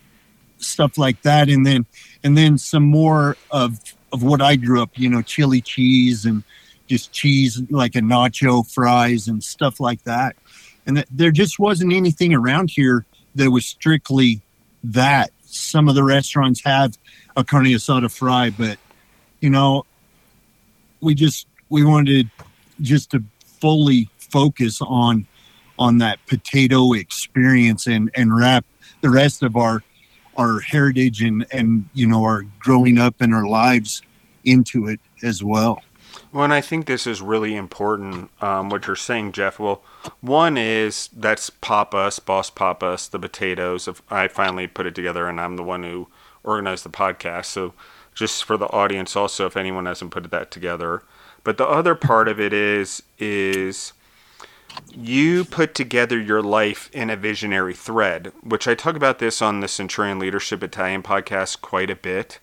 stuff 0.59 0.99
like 0.99 1.23
that, 1.23 1.49
and 1.49 1.67
then 1.67 1.87
and 2.23 2.37
then 2.37 2.59
some 2.59 2.85
more 2.85 3.37
of 3.51 3.81
of 4.13 4.23
what 4.23 4.43
I 4.43 4.57
grew 4.57 4.83
up. 4.83 4.91
You 4.95 5.09
know, 5.09 5.23
chili 5.23 5.61
cheese 5.61 6.25
and 6.27 6.43
just 6.87 7.13
cheese 7.13 7.63
like 7.71 7.95
a 7.95 8.01
nacho 8.01 8.69
fries 8.69 9.29
and 9.29 9.43
stuff 9.43 9.79
like 9.79 10.03
that 10.03 10.35
and 10.91 11.05
there 11.09 11.31
just 11.31 11.61
wasn't 11.61 11.93
anything 11.93 12.35
around 12.35 12.71
here 12.71 13.07
that 13.37 13.51
was 13.51 13.65
strictly 13.65 14.41
that. 14.83 15.31
Some 15.45 15.89
of 15.89 15.95
the 15.95 16.03
restaurants 16.03 16.63
have 16.65 16.99
a 17.37 17.45
carne 17.45 17.67
asada 17.67 18.11
fry, 18.11 18.51
but 18.51 18.77
you 19.41 19.51
know, 19.51 19.85
we 21.01 21.15
just 21.15 21.47
we 21.69 21.85
wanted 21.85 22.29
just 22.81 23.11
to 23.13 23.23
fully 23.61 24.09
focus 24.19 24.81
on 24.83 25.27
on 25.79 25.99
that 25.99 26.19
potato 26.27 26.93
experience 26.93 27.87
and 27.87 28.11
and 28.15 28.37
wrap 28.37 28.65
the 29.01 29.11
rest 29.11 29.43
of 29.43 29.57
our 29.57 29.83
our 30.37 30.61
heritage 30.61 31.23
and 31.23 31.47
and 31.53 31.89
you 31.95 32.07
know 32.07 32.23
our 32.25 32.43
growing 32.59 32.99
up 32.99 33.15
and 33.21 33.35
our 33.35 33.47
lives 33.47 34.03
into 34.45 34.89
it 34.89 35.01
as 35.23 35.43
well. 35.43 35.83
Well, 36.33 36.45
and 36.45 36.53
I 36.53 36.61
think 36.61 36.87
this 36.87 37.09
is 37.09 37.21
really 37.21 37.57
important, 37.57 38.31
um, 38.41 38.69
what 38.71 38.87
you're 38.87 38.95
saying, 38.95 39.33
Jeff. 39.33 39.59
Well, 39.59 39.83
one 40.21 40.57
is 40.57 41.09
that's 41.13 41.51
Papas, 41.51 42.21
Boss 42.21 42.51
Papas, 42.51 43.09
the 43.09 43.19
potatoes. 43.19 43.89
I 44.09 44.29
finally 44.29 44.69
put 44.69 44.87
it 44.87 44.95
together, 44.95 45.27
and 45.27 45.41
I'm 45.41 45.57
the 45.57 45.65
one 45.65 45.83
who 45.83 46.07
organized 46.45 46.85
the 46.85 46.91
podcast. 46.91 47.47
So, 47.47 47.75
just 48.15 48.45
for 48.45 48.57
the 48.57 48.69
audience, 48.69 49.17
also, 49.17 49.47
if 49.47 49.57
anyone 49.57 49.87
hasn't 49.87 50.13
put 50.13 50.31
that 50.31 50.51
together. 50.53 51.03
But 51.43 51.59
the 51.59 51.67
other 51.67 51.95
part 51.97 52.29
of 52.29 52.39
it 52.39 52.53
is 52.53 53.03
is 53.19 53.93
you 54.95 55.45
put 55.45 55.75
together 55.75 56.21
your 56.21 56.43
life 56.43 56.91
in 56.93 57.11
a 57.11 57.17
visionary 57.17 57.75
thread, 57.75 58.33
which 58.43 58.69
I 58.69 58.75
talk 58.77 58.95
about 58.95 59.19
this 59.19 59.43
on 59.43 59.59
the 59.59 59.69
Centurion 59.69 60.21
Leadership 60.21 60.63
Italian 60.63 61.03
podcast 61.03 61.61
quite 61.61 61.91
a 61.91 61.97
bit 61.97 62.39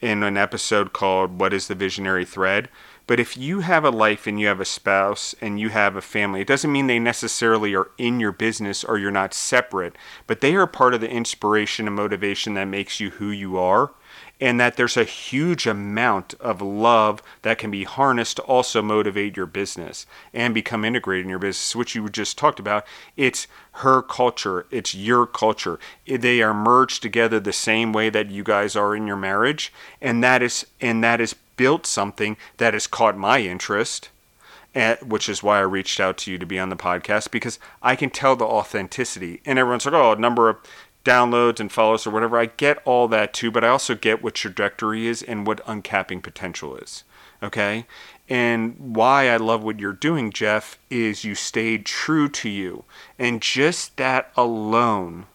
in 0.00 0.22
an 0.22 0.38
episode 0.38 0.94
called 0.94 1.38
"What 1.38 1.52
Is 1.52 1.68
the 1.68 1.74
Visionary 1.74 2.24
Thread." 2.24 2.70
But 3.08 3.18
if 3.18 3.38
you 3.38 3.60
have 3.60 3.86
a 3.86 3.90
life 3.90 4.26
and 4.26 4.38
you 4.38 4.48
have 4.48 4.60
a 4.60 4.66
spouse 4.66 5.34
and 5.40 5.58
you 5.58 5.70
have 5.70 5.96
a 5.96 6.02
family, 6.02 6.42
it 6.42 6.46
doesn't 6.46 6.70
mean 6.70 6.88
they 6.88 6.98
necessarily 6.98 7.74
are 7.74 7.90
in 7.96 8.20
your 8.20 8.32
business 8.32 8.84
or 8.84 8.98
you're 8.98 9.10
not 9.10 9.32
separate, 9.32 9.96
but 10.26 10.42
they 10.42 10.54
are 10.54 10.66
part 10.66 10.92
of 10.92 11.00
the 11.00 11.10
inspiration 11.10 11.86
and 11.86 11.96
motivation 11.96 12.52
that 12.52 12.66
makes 12.66 13.00
you 13.00 13.10
who 13.10 13.30
you 13.30 13.56
are 13.56 13.92
and 14.40 14.60
that 14.60 14.76
there's 14.76 14.96
a 14.96 15.04
huge 15.04 15.66
amount 15.66 16.34
of 16.34 16.60
love 16.60 17.22
that 17.42 17.58
can 17.58 17.70
be 17.70 17.84
harnessed 17.84 18.36
to 18.36 18.42
also 18.42 18.82
motivate 18.82 19.36
your 19.36 19.46
business 19.46 20.04
and 20.34 20.52
become 20.52 20.84
integrated 20.84 21.24
in 21.24 21.30
your 21.30 21.38
business, 21.38 21.74
which 21.74 21.94
you 21.94 22.08
just 22.10 22.36
talked 22.38 22.60
about. 22.60 22.86
It's 23.16 23.46
her 23.72 24.02
culture, 24.02 24.66
it's 24.70 24.94
your 24.94 25.26
culture. 25.26 25.78
They 26.06 26.42
are 26.42 26.54
merged 26.54 27.02
together 27.02 27.40
the 27.40 27.54
same 27.54 27.92
way 27.92 28.10
that 28.10 28.30
you 28.30 28.44
guys 28.44 28.76
are 28.76 28.94
in 28.94 29.06
your 29.06 29.16
marriage, 29.16 29.72
and 30.00 30.22
that 30.22 30.42
is 30.42 30.66
and 30.80 31.02
that 31.02 31.20
has 31.20 31.34
built 31.58 31.84
something 31.84 32.38
that 32.56 32.72
has 32.72 32.86
caught 32.86 33.18
my 33.18 33.40
interest. 33.40 34.08
Which 35.02 35.28
is 35.28 35.42
why 35.42 35.58
I 35.58 35.62
reached 35.62 35.98
out 35.98 36.16
to 36.18 36.30
you 36.30 36.38
to 36.38 36.46
be 36.46 36.58
on 36.58 36.68
the 36.68 36.76
podcast 36.76 37.32
because 37.32 37.58
I 37.82 37.96
can 37.96 38.10
tell 38.10 38.36
the 38.36 38.44
authenticity. 38.44 39.40
And 39.44 39.58
everyone's 39.58 39.84
like, 39.84 39.94
oh, 39.94 40.12
a 40.12 40.16
number 40.16 40.48
of 40.48 40.58
downloads 41.04 41.58
and 41.58 41.72
follows 41.72 42.06
or 42.06 42.10
whatever. 42.10 42.38
I 42.38 42.46
get 42.46 42.80
all 42.84 43.08
that 43.08 43.34
too, 43.34 43.50
but 43.50 43.64
I 43.64 43.68
also 43.68 43.96
get 43.96 44.22
what 44.22 44.34
trajectory 44.34 45.08
is 45.08 45.20
and 45.20 45.48
what 45.48 45.66
uncapping 45.66 46.22
potential 46.22 46.76
is. 46.76 47.02
Okay? 47.42 47.86
And 48.28 48.76
why 48.78 49.30
I 49.30 49.36
love 49.38 49.64
what 49.64 49.80
you're 49.80 49.92
doing, 49.92 50.30
Jeff, 50.30 50.78
is 50.90 51.24
you 51.24 51.34
stayed 51.34 51.84
true 51.84 52.28
to 52.28 52.48
you. 52.48 52.84
And 53.18 53.42
just 53.42 53.96
that 53.96 54.30
alone 54.36 55.26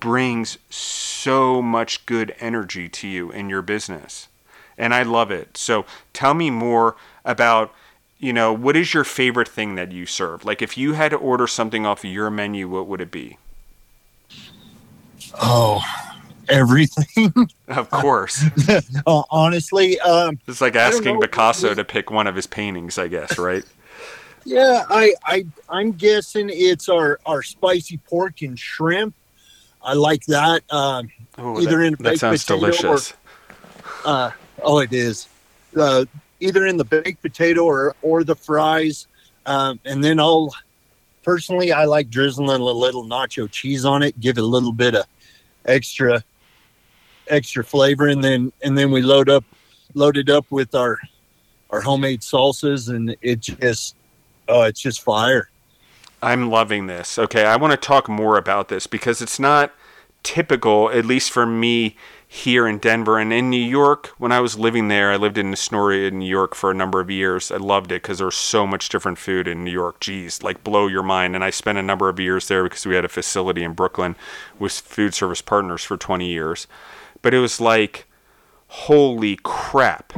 brings 0.00 0.56
so 0.70 1.60
much 1.60 2.06
good 2.06 2.34
energy 2.40 2.88
to 2.88 3.08
you 3.08 3.30
in 3.32 3.50
your 3.50 3.62
business. 3.62 4.27
And 4.78 4.94
I 4.94 5.02
love 5.02 5.30
it. 5.30 5.56
So 5.56 5.84
tell 6.12 6.34
me 6.34 6.50
more 6.50 6.96
about 7.24 7.74
you 8.20 8.32
know, 8.32 8.52
what 8.52 8.76
is 8.76 8.94
your 8.94 9.04
favorite 9.04 9.46
thing 9.46 9.76
that 9.76 9.92
you 9.92 10.04
serve? 10.04 10.44
Like 10.44 10.60
if 10.60 10.76
you 10.76 10.94
had 10.94 11.10
to 11.10 11.16
order 11.16 11.46
something 11.46 11.86
off 11.86 12.02
of 12.02 12.10
your 12.10 12.30
menu, 12.30 12.68
what 12.68 12.86
would 12.88 13.00
it 13.00 13.10
be? 13.10 13.38
Oh, 15.40 15.80
everything. 16.48 17.32
Of 17.68 17.90
course. 17.90 18.42
uh, 19.06 19.22
honestly, 19.30 20.00
um, 20.00 20.38
it's 20.48 20.62
like 20.62 20.74
asking 20.74 21.20
Picasso 21.20 21.74
to 21.74 21.84
pick 21.84 22.10
one 22.10 22.26
of 22.26 22.34
his 22.34 22.46
paintings, 22.46 22.96
I 22.96 23.06
guess, 23.06 23.36
right? 23.36 23.62
yeah, 24.46 24.84
I, 24.88 25.12
I, 25.26 25.46
I'm 25.68 25.92
guessing 25.92 26.48
it's 26.50 26.88
our 26.88 27.20
our 27.26 27.42
spicy 27.42 27.98
pork 27.98 28.40
and 28.40 28.58
shrimp. 28.58 29.14
I 29.82 29.92
like 29.92 30.24
that. 30.26 30.62
Um, 30.72 31.10
Ooh, 31.38 31.60
either 31.60 31.78
that, 31.78 31.84
in 31.84 31.96
that 32.00 32.18
sounds 32.18 32.46
delicious. 32.46 33.12
Or, 34.06 34.10
uh, 34.10 34.30
oh, 34.62 34.78
it 34.78 34.92
is. 34.92 35.28
Uh, 35.76 36.04
either 36.40 36.66
in 36.66 36.76
the 36.76 36.84
baked 36.84 37.22
potato 37.22 37.62
or 37.64 37.94
or 38.02 38.24
the 38.24 38.34
fries, 38.34 39.06
um, 39.46 39.78
and 39.84 40.02
then 40.02 40.20
I'll 40.20 40.54
personally 41.22 41.72
I 41.72 41.84
like 41.84 42.10
drizzling 42.10 42.48
a 42.48 42.56
little 42.56 43.04
nacho 43.04 43.50
cheese 43.50 43.84
on 43.84 44.02
it, 44.02 44.18
give 44.20 44.38
it 44.38 44.42
a 44.42 44.46
little 44.46 44.72
bit 44.72 44.94
of 44.94 45.04
extra 45.64 46.22
extra 47.28 47.64
flavor. 47.64 48.08
And 48.08 48.22
then 48.22 48.52
and 48.62 48.76
then 48.76 48.90
we 48.90 49.02
load 49.02 49.28
up 49.28 49.44
load 49.94 50.16
it 50.16 50.30
up 50.30 50.46
with 50.50 50.74
our 50.74 50.98
our 51.70 51.80
homemade 51.80 52.20
salsas 52.20 52.88
and 52.88 53.16
it 53.20 53.40
just 53.40 53.94
oh 54.48 54.62
it's 54.62 54.80
just 54.80 55.02
fire. 55.02 55.50
I'm 56.20 56.50
loving 56.50 56.86
this. 56.86 57.18
Okay 57.18 57.44
i 57.44 57.56
want 57.56 57.72
to 57.72 57.76
talk 57.76 58.08
more 58.08 58.36
about 58.38 58.68
this 58.68 58.86
because 58.86 59.22
it's 59.22 59.38
not 59.38 59.72
typical 60.22 60.90
at 60.90 61.04
least 61.04 61.30
for 61.30 61.46
me 61.46 61.96
here 62.30 62.68
in 62.68 62.76
Denver 62.76 63.18
and 63.18 63.32
in 63.32 63.48
New 63.48 63.56
York. 63.56 64.08
When 64.18 64.32
I 64.32 64.40
was 64.40 64.58
living 64.58 64.88
there, 64.88 65.10
I 65.10 65.16
lived 65.16 65.38
in 65.38 65.50
Astoria, 65.50 66.08
in 66.08 66.18
New 66.18 66.28
York 66.28 66.54
for 66.54 66.70
a 66.70 66.74
number 66.74 67.00
of 67.00 67.10
years. 67.10 67.50
I 67.50 67.56
loved 67.56 67.90
it 67.90 68.02
because 68.02 68.18
there's 68.18 68.36
so 68.36 68.66
much 68.66 68.90
different 68.90 69.16
food 69.16 69.48
in 69.48 69.64
New 69.64 69.70
York. 69.70 69.98
Geez, 69.98 70.42
like 70.42 70.62
blow 70.62 70.86
your 70.86 71.02
mind. 71.02 71.34
And 71.34 71.42
I 71.42 71.48
spent 71.48 71.78
a 71.78 71.82
number 71.82 72.10
of 72.10 72.20
years 72.20 72.46
there 72.46 72.64
because 72.64 72.84
we 72.84 72.94
had 72.94 73.06
a 73.06 73.08
facility 73.08 73.64
in 73.64 73.72
Brooklyn 73.72 74.14
with 74.58 74.72
food 74.72 75.14
service 75.14 75.40
partners 75.40 75.82
for 75.82 75.96
20 75.96 76.28
years. 76.28 76.66
But 77.22 77.32
it 77.32 77.38
was 77.38 77.62
like, 77.62 78.06
holy 78.68 79.38
crap. 79.42 80.12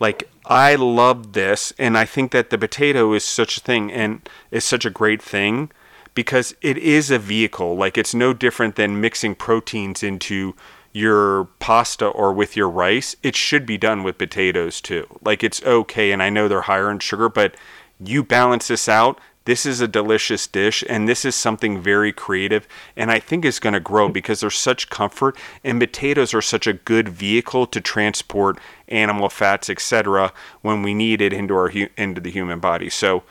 Like, 0.00 0.30
I 0.46 0.74
love 0.74 1.34
this. 1.34 1.74
And 1.78 1.98
I 1.98 2.06
think 2.06 2.32
that 2.32 2.48
the 2.48 2.56
potato 2.56 3.12
is 3.12 3.24
such 3.24 3.58
a 3.58 3.60
thing 3.60 3.92
and 3.92 4.26
is 4.50 4.64
such 4.64 4.86
a 4.86 4.90
great 4.90 5.20
thing 5.20 5.70
because 6.14 6.54
it 6.62 6.78
is 6.78 7.10
a 7.10 7.18
vehicle. 7.18 7.76
Like, 7.76 7.98
it's 7.98 8.14
no 8.14 8.32
different 8.32 8.76
than 8.76 9.02
mixing 9.02 9.34
proteins 9.34 10.02
into 10.02 10.54
your 10.92 11.44
pasta 11.58 12.06
or 12.06 12.32
with 12.32 12.56
your 12.56 12.68
rice, 12.68 13.16
it 13.22 13.34
should 13.34 13.64
be 13.64 13.78
done 13.78 14.02
with 14.02 14.18
potatoes 14.18 14.80
too. 14.80 15.06
Like 15.22 15.42
it's 15.42 15.62
okay, 15.62 16.12
and 16.12 16.22
I 16.22 16.30
know 16.30 16.48
they're 16.48 16.62
higher 16.62 16.90
in 16.90 16.98
sugar, 16.98 17.28
but 17.28 17.54
you 17.98 18.22
balance 18.22 18.68
this 18.68 18.88
out. 18.88 19.18
This 19.44 19.66
is 19.66 19.80
a 19.80 19.88
delicious 19.88 20.46
dish, 20.46 20.84
and 20.88 21.08
this 21.08 21.24
is 21.24 21.34
something 21.34 21.80
very 21.80 22.12
creative, 22.12 22.68
and 22.96 23.10
I 23.10 23.18
think 23.18 23.44
is 23.44 23.58
going 23.58 23.72
to 23.72 23.80
grow 23.80 24.08
because 24.08 24.40
there's 24.40 24.56
such 24.56 24.88
comfort, 24.88 25.36
and 25.64 25.80
potatoes 25.80 26.32
are 26.32 26.42
such 26.42 26.68
a 26.68 26.74
good 26.74 27.08
vehicle 27.08 27.66
to 27.66 27.80
transport 27.80 28.58
animal 28.86 29.28
fats, 29.28 29.68
etc., 29.68 30.32
when 30.60 30.82
we 30.82 30.94
need 30.94 31.20
it 31.20 31.32
into 31.32 31.54
our 31.54 31.70
into 31.96 32.20
the 32.20 32.30
human 32.30 32.60
body. 32.60 32.88
So, 32.88 33.24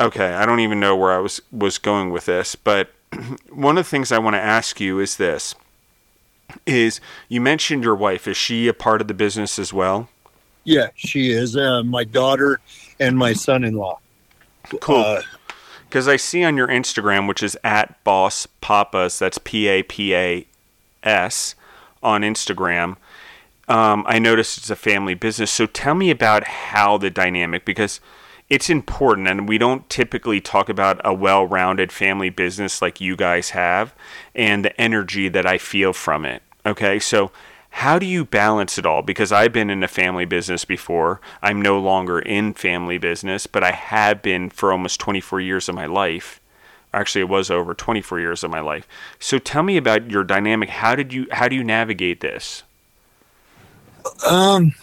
okay, 0.00 0.34
I 0.34 0.46
don't 0.46 0.60
even 0.60 0.78
know 0.78 0.94
where 0.94 1.12
I 1.12 1.18
was 1.18 1.40
was 1.50 1.78
going 1.78 2.10
with 2.10 2.26
this, 2.26 2.54
but 2.54 2.92
one 3.50 3.78
of 3.78 3.84
the 3.84 3.90
things 3.90 4.12
I 4.12 4.18
want 4.18 4.34
to 4.34 4.40
ask 4.40 4.78
you 4.78 5.00
is 5.00 5.16
this 5.16 5.56
is 6.66 7.00
you 7.28 7.40
mentioned 7.40 7.84
your 7.84 7.94
wife. 7.94 8.26
Is 8.26 8.36
she 8.36 8.68
a 8.68 8.74
part 8.74 9.00
of 9.00 9.08
the 9.08 9.14
business 9.14 9.58
as 9.58 9.72
well? 9.72 10.08
Yeah, 10.64 10.88
she 10.94 11.30
is. 11.30 11.56
Uh, 11.56 11.82
my 11.82 12.04
daughter 12.04 12.60
and 13.00 13.16
my 13.16 13.32
son-in-law. 13.32 13.98
Cool. 14.80 15.20
Because 15.88 16.06
uh, 16.06 16.12
I 16.12 16.16
see 16.16 16.44
on 16.44 16.56
your 16.56 16.68
Instagram, 16.68 17.26
which 17.26 17.42
is 17.42 17.56
at 17.64 18.02
Boss 18.04 18.46
Papas, 18.60 19.18
that's 19.18 19.38
P 19.38 19.66
A 19.66 19.82
P 19.82 20.14
A 20.14 20.46
S 21.02 21.54
on 22.02 22.22
Instagram. 22.22 22.96
Um, 23.68 24.04
I 24.06 24.18
noticed 24.18 24.58
it's 24.58 24.70
a 24.70 24.76
family 24.76 25.14
business. 25.14 25.50
So 25.50 25.66
tell 25.66 25.94
me 25.94 26.10
about 26.10 26.44
how 26.44 26.98
the 26.98 27.10
dynamic, 27.10 27.64
because 27.64 28.00
it's 28.48 28.70
important 28.70 29.28
and 29.28 29.48
we 29.48 29.58
don't 29.58 29.88
typically 29.90 30.40
talk 30.40 30.68
about 30.68 31.00
a 31.04 31.12
well-rounded 31.12 31.92
family 31.92 32.30
business 32.30 32.80
like 32.80 33.00
you 33.00 33.14
guys 33.14 33.50
have 33.50 33.94
and 34.34 34.64
the 34.64 34.80
energy 34.80 35.28
that 35.28 35.46
I 35.46 35.58
feel 35.58 35.92
from 35.92 36.24
it. 36.24 36.42
Okay? 36.64 36.98
So 36.98 37.30
how 37.70 37.98
do 37.98 38.06
you 38.06 38.24
balance 38.24 38.78
it 38.78 38.86
all? 38.86 39.02
Because 39.02 39.30
I've 39.32 39.52
been 39.52 39.70
in 39.70 39.82
a 39.82 39.88
family 39.88 40.24
business 40.24 40.64
before. 40.64 41.20
I'm 41.42 41.60
no 41.60 41.78
longer 41.78 42.18
in 42.18 42.54
family 42.54 42.98
business, 42.98 43.46
but 43.46 43.62
I 43.62 43.72
have 43.72 44.22
been 44.22 44.50
for 44.50 44.72
almost 44.72 44.98
24 45.00 45.40
years 45.40 45.68
of 45.68 45.74
my 45.74 45.86
life. 45.86 46.40
Actually, 46.92 47.20
it 47.20 47.28
was 47.28 47.50
over 47.50 47.74
24 47.74 48.18
years 48.18 48.42
of 48.42 48.50
my 48.50 48.60
life. 48.60 48.88
So 49.18 49.38
tell 49.38 49.62
me 49.62 49.76
about 49.76 50.10
your 50.10 50.24
dynamic. 50.24 50.70
How 50.70 50.94
did 50.94 51.12
you 51.12 51.26
how 51.30 51.46
do 51.46 51.54
you 51.54 51.62
navigate 51.62 52.20
this? 52.20 52.62
Um 54.26 54.74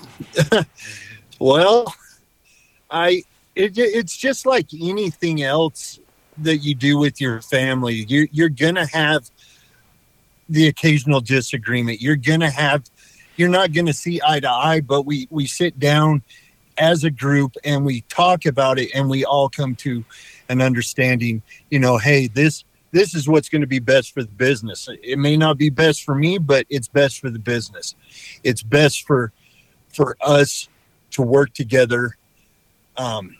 well, 1.40 1.96
I 2.92 3.24
it, 3.56 3.78
it's 3.78 4.16
just 4.16 4.46
like 4.46 4.68
anything 4.74 5.42
else 5.42 6.00
that 6.40 6.58
you 6.58 6.76
do 6.76 6.98
with 6.98 7.22
your 7.22 7.42
family. 7.42 8.06
You, 8.08 8.28
you're 8.32 8.50
going 8.50 8.76
to 8.76 8.86
have 8.86 9.30
the 10.50 10.68
occasional 10.68 11.22
disagreement. 11.22 12.02
You're 12.02 12.18
to 12.42 12.50
have, 12.50 12.84
you're 13.38 13.50
not 13.50 13.74
going 13.74 13.86
to 13.86 13.94
see 13.94 14.22
eye 14.26 14.42
to 14.42 14.50
eye, 14.50 14.82
but 14.82 15.04
we, 15.04 15.28
we 15.32 15.48
sit 15.48 15.80
down 15.80 16.22
as 16.78 17.06
a 17.06 17.10
group 17.10 17.56
and 17.64 17.86
we 17.86 18.02
talk 18.02 18.46
about 18.46 18.78
it 18.78 18.92
and 18.94 19.10
we 19.10 19.24
all 19.24 19.48
come 19.48 19.76
to 19.76 20.04
an 20.50 20.62
understanding, 20.62 21.42
you 21.70 21.80
know, 21.80 21.98
hey, 21.98 22.28
this, 22.28 22.66
this 22.92 23.16
is 23.16 23.28
what's 23.28 23.50
going 23.50 23.62
to 23.62 23.68
be 23.68 23.80
best 23.80 24.14
for 24.14 24.22
the 24.22 24.32
business. 24.32 24.90
It 25.02 25.18
may 25.18 25.38
not 25.38 25.58
be 25.58 25.70
best 25.70 26.04
for 26.04 26.16
me, 26.16 26.38
but 26.38 26.66
it's 26.70 26.90
best 26.90 27.20
for 27.20 27.30
the 27.30 27.40
business. 27.40 27.96
It's 28.44 28.62
best 28.62 29.08
for, 29.08 29.32
for 29.88 30.18
us 30.22 30.68
to 31.12 31.22
work 31.22 31.54
together 31.54 32.18
um, 32.98 33.36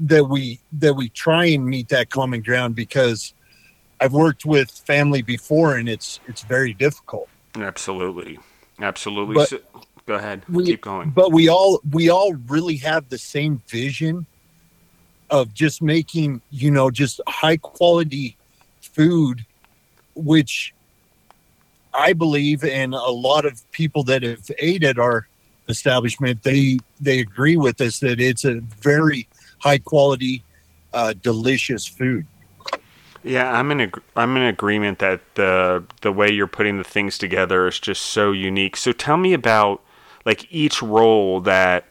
that 0.00 0.24
we 0.24 0.60
that 0.72 0.94
we 0.94 1.08
try 1.10 1.44
and 1.46 1.64
meet 1.66 1.88
that 1.90 2.10
common 2.10 2.42
ground 2.42 2.74
because 2.74 3.34
I've 4.00 4.12
worked 4.12 4.44
with 4.44 4.70
family 4.70 5.22
before 5.22 5.76
and 5.76 5.88
it's 5.88 6.20
it's 6.26 6.42
very 6.42 6.72
difficult. 6.72 7.28
Absolutely, 7.54 8.38
absolutely. 8.80 9.34
But 9.34 9.48
so, 9.50 9.58
go 10.06 10.14
ahead, 10.14 10.42
we, 10.48 10.64
keep 10.64 10.80
going. 10.80 11.10
But 11.10 11.32
we 11.32 11.48
all 11.48 11.80
we 11.90 12.08
all 12.08 12.34
really 12.48 12.76
have 12.76 13.08
the 13.08 13.18
same 13.18 13.62
vision 13.68 14.26
of 15.28 15.54
just 15.54 15.82
making 15.82 16.40
you 16.50 16.70
know 16.70 16.90
just 16.90 17.20
high 17.28 17.58
quality 17.58 18.36
food, 18.80 19.44
which 20.14 20.74
I 21.92 22.12
believe, 22.14 22.64
and 22.64 22.94
a 22.94 23.10
lot 23.10 23.44
of 23.44 23.70
people 23.72 24.02
that 24.04 24.22
have 24.22 24.50
ate 24.58 24.82
at 24.82 24.98
our 24.98 25.28
establishment, 25.68 26.42
they 26.42 26.78
they 27.00 27.20
agree 27.20 27.56
with 27.56 27.80
us 27.80 28.00
that 28.00 28.20
it's 28.20 28.44
a 28.44 28.60
very 28.60 29.26
high 29.60 29.78
quality, 29.78 30.42
uh, 30.92 31.14
delicious 31.22 31.86
food. 31.86 32.26
Yeah, 33.22 33.52
I'm 33.52 33.70
in 33.70 33.80
a, 33.82 33.90
I'm 34.16 34.36
in 34.36 34.42
agreement 34.44 34.98
that 34.98 35.20
the 35.34 35.84
the 36.00 36.10
way 36.10 36.30
you're 36.30 36.46
putting 36.46 36.78
the 36.78 36.84
things 36.84 37.18
together 37.18 37.68
is 37.68 37.78
just 37.78 38.02
so 38.02 38.32
unique. 38.32 38.76
So 38.76 38.92
tell 38.92 39.18
me 39.18 39.34
about 39.34 39.82
like 40.24 40.46
each 40.50 40.82
role 40.82 41.40
that 41.42 41.84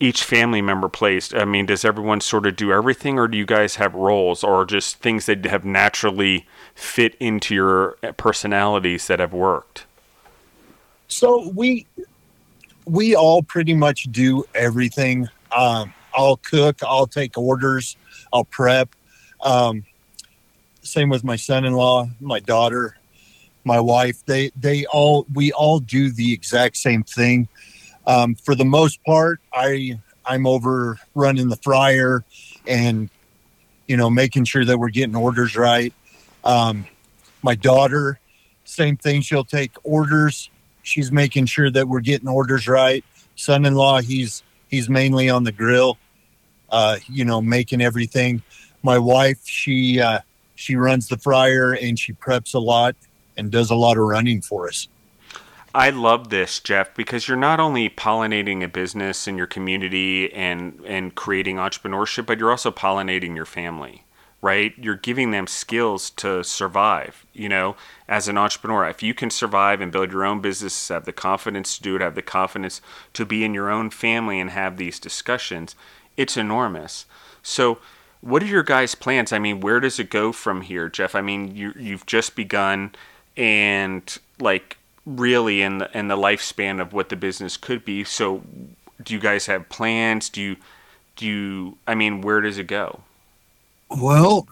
each 0.00 0.24
family 0.24 0.60
member 0.60 0.88
plays. 0.88 1.32
I 1.32 1.44
mean, 1.44 1.66
does 1.66 1.84
everyone 1.84 2.20
sort 2.20 2.46
of 2.46 2.56
do 2.56 2.72
everything, 2.72 3.18
or 3.18 3.28
do 3.28 3.38
you 3.38 3.46
guys 3.46 3.76
have 3.76 3.94
roles, 3.94 4.42
or 4.42 4.64
just 4.64 4.96
things 4.96 5.26
that 5.26 5.44
have 5.44 5.64
naturally 5.64 6.46
fit 6.74 7.14
into 7.20 7.54
your 7.54 7.92
personalities 8.16 9.06
that 9.06 9.20
have 9.20 9.32
worked? 9.32 9.86
So 11.06 11.48
we 11.54 11.86
we 12.86 13.14
all 13.14 13.42
pretty 13.42 13.74
much 13.74 14.04
do 14.10 14.44
everything. 14.54 15.28
Um, 15.56 15.94
I'll 16.14 16.36
cook, 16.36 16.80
I'll 16.82 17.06
take 17.06 17.36
orders, 17.36 17.96
I'll 18.32 18.44
prep. 18.44 18.94
Um, 19.42 19.84
same 20.82 21.08
with 21.08 21.24
my 21.24 21.36
son-in-law, 21.36 22.08
my 22.20 22.40
daughter, 22.40 22.96
my 23.64 23.80
wife. 23.80 24.24
They 24.26 24.50
they 24.56 24.86
all 24.86 25.26
we 25.32 25.52
all 25.52 25.80
do 25.80 26.10
the 26.10 26.32
exact 26.32 26.76
same 26.76 27.02
thing. 27.02 27.48
Um, 28.06 28.34
for 28.34 28.54
the 28.54 28.64
most 28.64 29.02
part, 29.04 29.40
I 29.52 29.98
I'm 30.24 30.46
over 30.46 30.98
running 31.14 31.48
the 31.48 31.56
fryer 31.56 32.24
and 32.66 33.10
you 33.86 33.96
know 33.96 34.10
making 34.10 34.44
sure 34.44 34.64
that 34.64 34.78
we're 34.78 34.90
getting 34.90 35.16
orders 35.16 35.56
right. 35.56 35.92
Um, 36.44 36.86
my 37.42 37.54
daughter, 37.54 38.18
same 38.64 38.96
thing. 38.96 39.22
She'll 39.22 39.44
take 39.44 39.72
orders. 39.82 40.50
She's 40.82 41.10
making 41.10 41.46
sure 41.46 41.70
that 41.70 41.88
we're 41.88 42.00
getting 42.00 42.28
orders 42.28 42.68
right. 42.68 43.04
Son-in-law, 43.36 44.02
he's 44.02 44.42
he's 44.68 44.88
mainly 44.88 45.30
on 45.30 45.44
the 45.44 45.52
grill, 45.52 45.98
uh, 46.74 46.98
you 47.06 47.24
know, 47.24 47.40
making 47.40 47.80
everything. 47.80 48.42
My 48.82 48.98
wife, 48.98 49.38
she 49.44 50.00
uh, 50.00 50.18
she 50.56 50.74
runs 50.74 51.08
the 51.08 51.16
fryer 51.16 51.72
and 51.72 51.96
she 51.96 52.12
preps 52.12 52.54
a 52.54 52.58
lot 52.58 52.96
and 53.36 53.50
does 53.50 53.70
a 53.70 53.76
lot 53.76 53.96
of 53.96 54.04
running 54.04 54.40
for 54.40 54.66
us. 54.66 54.88
I 55.72 55.90
love 55.90 56.30
this, 56.30 56.58
Jeff, 56.60 56.94
because 56.94 57.26
you're 57.26 57.36
not 57.36 57.60
only 57.60 57.88
pollinating 57.88 58.62
a 58.62 58.68
business 58.68 59.26
in 59.28 59.38
your 59.38 59.46
community 59.46 60.32
and 60.32 60.80
and 60.84 61.14
creating 61.14 61.56
entrepreneurship, 61.56 62.26
but 62.26 62.38
you're 62.38 62.50
also 62.50 62.72
pollinating 62.72 63.36
your 63.36 63.46
family, 63.46 64.04
right? 64.42 64.72
You're 64.76 64.96
giving 64.96 65.30
them 65.30 65.46
skills 65.46 66.10
to 66.10 66.42
survive. 66.42 67.24
You 67.32 67.48
know, 67.48 67.76
as 68.08 68.26
an 68.26 68.36
entrepreneur, 68.36 68.88
if 68.88 69.00
you 69.00 69.14
can 69.14 69.30
survive 69.30 69.80
and 69.80 69.92
build 69.92 70.10
your 70.10 70.24
own 70.24 70.40
business, 70.40 70.88
have 70.88 71.04
the 71.04 71.12
confidence 71.12 71.76
to 71.76 71.82
do 71.82 71.96
it, 71.96 72.02
have 72.02 72.16
the 72.16 72.22
confidence 72.22 72.80
to 73.12 73.24
be 73.24 73.44
in 73.44 73.54
your 73.54 73.70
own 73.70 73.90
family 73.90 74.40
and 74.40 74.50
have 74.50 74.76
these 74.76 74.98
discussions, 74.98 75.76
it's 76.16 76.36
enormous. 76.36 77.06
So, 77.42 77.78
what 78.20 78.42
are 78.42 78.46
your 78.46 78.62
guys' 78.62 78.94
plans? 78.94 79.32
I 79.32 79.38
mean, 79.38 79.60
where 79.60 79.80
does 79.80 79.98
it 79.98 80.10
go 80.10 80.32
from 80.32 80.62
here, 80.62 80.88
Jeff? 80.88 81.14
I 81.14 81.20
mean, 81.20 81.54
you 81.54 81.72
you've 81.76 82.06
just 82.06 82.34
begun, 82.36 82.94
and 83.36 84.18
like 84.40 84.78
really 85.06 85.62
in 85.62 85.78
the 85.78 85.96
in 85.96 86.08
the 86.08 86.16
lifespan 86.16 86.80
of 86.80 86.92
what 86.92 87.08
the 87.08 87.16
business 87.16 87.56
could 87.56 87.84
be. 87.84 88.04
So, 88.04 88.42
do 89.02 89.14
you 89.14 89.20
guys 89.20 89.46
have 89.46 89.68
plans? 89.68 90.30
Do 90.30 90.40
you 90.40 90.56
do 91.16 91.26
you? 91.26 91.78
I 91.86 91.94
mean, 91.94 92.22
where 92.22 92.40
does 92.40 92.58
it 92.58 92.66
go? 92.66 93.00
Well, 93.90 94.46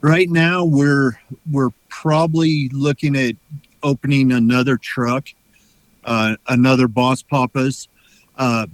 right 0.00 0.28
now 0.28 0.64
we're 0.64 1.20
we're 1.50 1.70
probably 1.88 2.68
looking 2.70 3.16
at 3.16 3.36
opening 3.82 4.32
another 4.32 4.76
truck, 4.76 5.28
uh, 6.04 6.36
another 6.48 6.88
Boss 6.88 7.22
Papa's, 7.22 7.88
uh, 8.36 8.66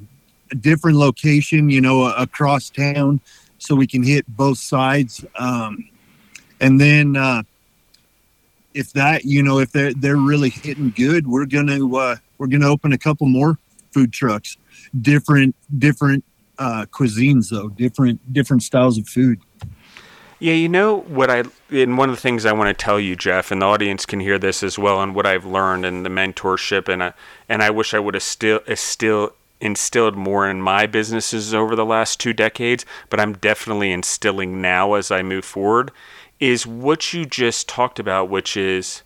a 0.50 0.54
different 0.54 0.96
location, 0.96 1.70
you 1.70 1.80
know, 1.80 2.04
across 2.04 2.70
town, 2.70 3.20
so 3.58 3.74
we 3.74 3.86
can 3.86 4.02
hit 4.02 4.26
both 4.28 4.58
sides. 4.58 5.24
Um, 5.36 5.88
and 6.60 6.80
then 6.80 7.16
uh, 7.16 7.42
if 8.74 8.92
that 8.92 9.24
you 9.24 9.42
know 9.42 9.58
if 9.58 9.72
they're 9.72 9.94
they're 9.94 10.16
really 10.16 10.50
hitting 10.50 10.90
good, 10.90 11.26
we're 11.26 11.46
gonna 11.46 11.94
uh, 11.94 12.16
we're 12.38 12.46
gonna 12.46 12.68
open 12.68 12.92
a 12.92 12.98
couple 12.98 13.26
more 13.26 13.58
food 13.92 14.12
trucks, 14.12 14.56
different 15.00 15.54
different 15.78 16.24
uh, 16.58 16.86
cuisines 16.90 17.50
though, 17.50 17.68
different 17.68 18.32
different 18.32 18.62
styles 18.62 18.98
of 18.98 19.08
food. 19.08 19.40
Yeah, 20.40 20.54
you 20.54 20.68
know 20.68 21.00
what 21.00 21.30
I 21.30 21.42
and 21.70 21.98
one 21.98 22.08
of 22.08 22.14
the 22.14 22.20
things 22.20 22.46
I 22.46 22.52
want 22.52 22.76
to 22.76 22.84
tell 22.84 23.00
you, 23.00 23.16
Jeff, 23.16 23.50
and 23.50 23.60
the 23.60 23.66
audience 23.66 24.06
can 24.06 24.20
hear 24.20 24.38
this 24.38 24.62
as 24.62 24.78
well, 24.78 25.02
and 25.02 25.14
what 25.14 25.26
I've 25.26 25.44
learned 25.44 25.84
and 25.84 26.06
the 26.06 26.10
mentorship, 26.10 26.88
and 26.88 27.02
I, 27.02 27.12
and 27.48 27.62
I 27.62 27.70
wish 27.70 27.92
I 27.92 27.98
would 27.98 28.14
have 28.14 28.22
still 28.22 28.60
still 28.74 29.32
instilled 29.60 30.16
more 30.16 30.48
in 30.48 30.60
my 30.60 30.86
businesses 30.86 31.52
over 31.52 31.74
the 31.74 31.84
last 31.84 32.20
two 32.20 32.32
decades, 32.32 32.84
but 33.10 33.20
I'm 33.20 33.34
definitely 33.34 33.92
instilling 33.92 34.60
now 34.60 34.94
as 34.94 35.10
I 35.10 35.22
move 35.22 35.44
forward 35.44 35.90
is 36.40 36.66
what 36.66 37.12
you 37.12 37.26
just 37.26 37.68
talked 37.68 37.98
about, 37.98 38.28
which 38.28 38.56
is 38.56 39.02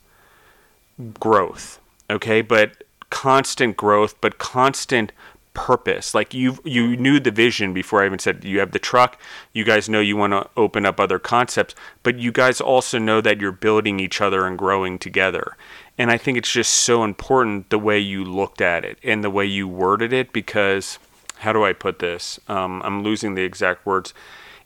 growth. 1.18 1.80
Okay, 2.10 2.42
but 2.42 2.84
constant 3.10 3.76
growth, 3.76 4.20
but 4.20 4.38
constant 4.38 5.12
purpose. 5.54 6.14
Like 6.14 6.34
you 6.34 6.58
you 6.64 6.96
knew 6.96 7.20
the 7.20 7.30
vision 7.30 7.72
before 7.72 8.02
I 8.02 8.06
even 8.06 8.18
said 8.18 8.44
you 8.44 8.58
have 8.60 8.72
the 8.72 8.78
truck. 8.78 9.20
You 9.52 9.64
guys 9.64 9.88
know 9.88 10.00
you 10.00 10.16
want 10.16 10.32
to 10.32 10.48
open 10.56 10.86
up 10.86 10.98
other 10.98 11.18
concepts, 11.18 11.74
but 12.02 12.18
you 12.18 12.32
guys 12.32 12.60
also 12.60 12.98
know 12.98 13.20
that 13.20 13.40
you're 13.40 13.52
building 13.52 14.00
each 14.00 14.20
other 14.20 14.46
and 14.46 14.58
growing 14.58 14.98
together. 14.98 15.56
And 15.98 16.10
I 16.10 16.16
think 16.16 16.38
it's 16.38 16.50
just 16.50 16.72
so 16.72 17.04
important 17.04 17.70
the 17.70 17.78
way 17.78 17.98
you 17.98 18.24
looked 18.24 18.60
at 18.60 18.84
it 18.84 18.98
and 19.04 19.22
the 19.22 19.30
way 19.30 19.44
you 19.44 19.68
worded 19.68 20.12
it 20.12 20.32
because 20.32 20.98
how 21.38 21.52
do 21.52 21.64
I 21.64 21.72
put 21.72 21.98
this? 21.98 22.40
Um, 22.48 22.80
I'm 22.84 23.02
losing 23.02 23.34
the 23.34 23.42
exact 23.42 23.84
words 23.84 24.14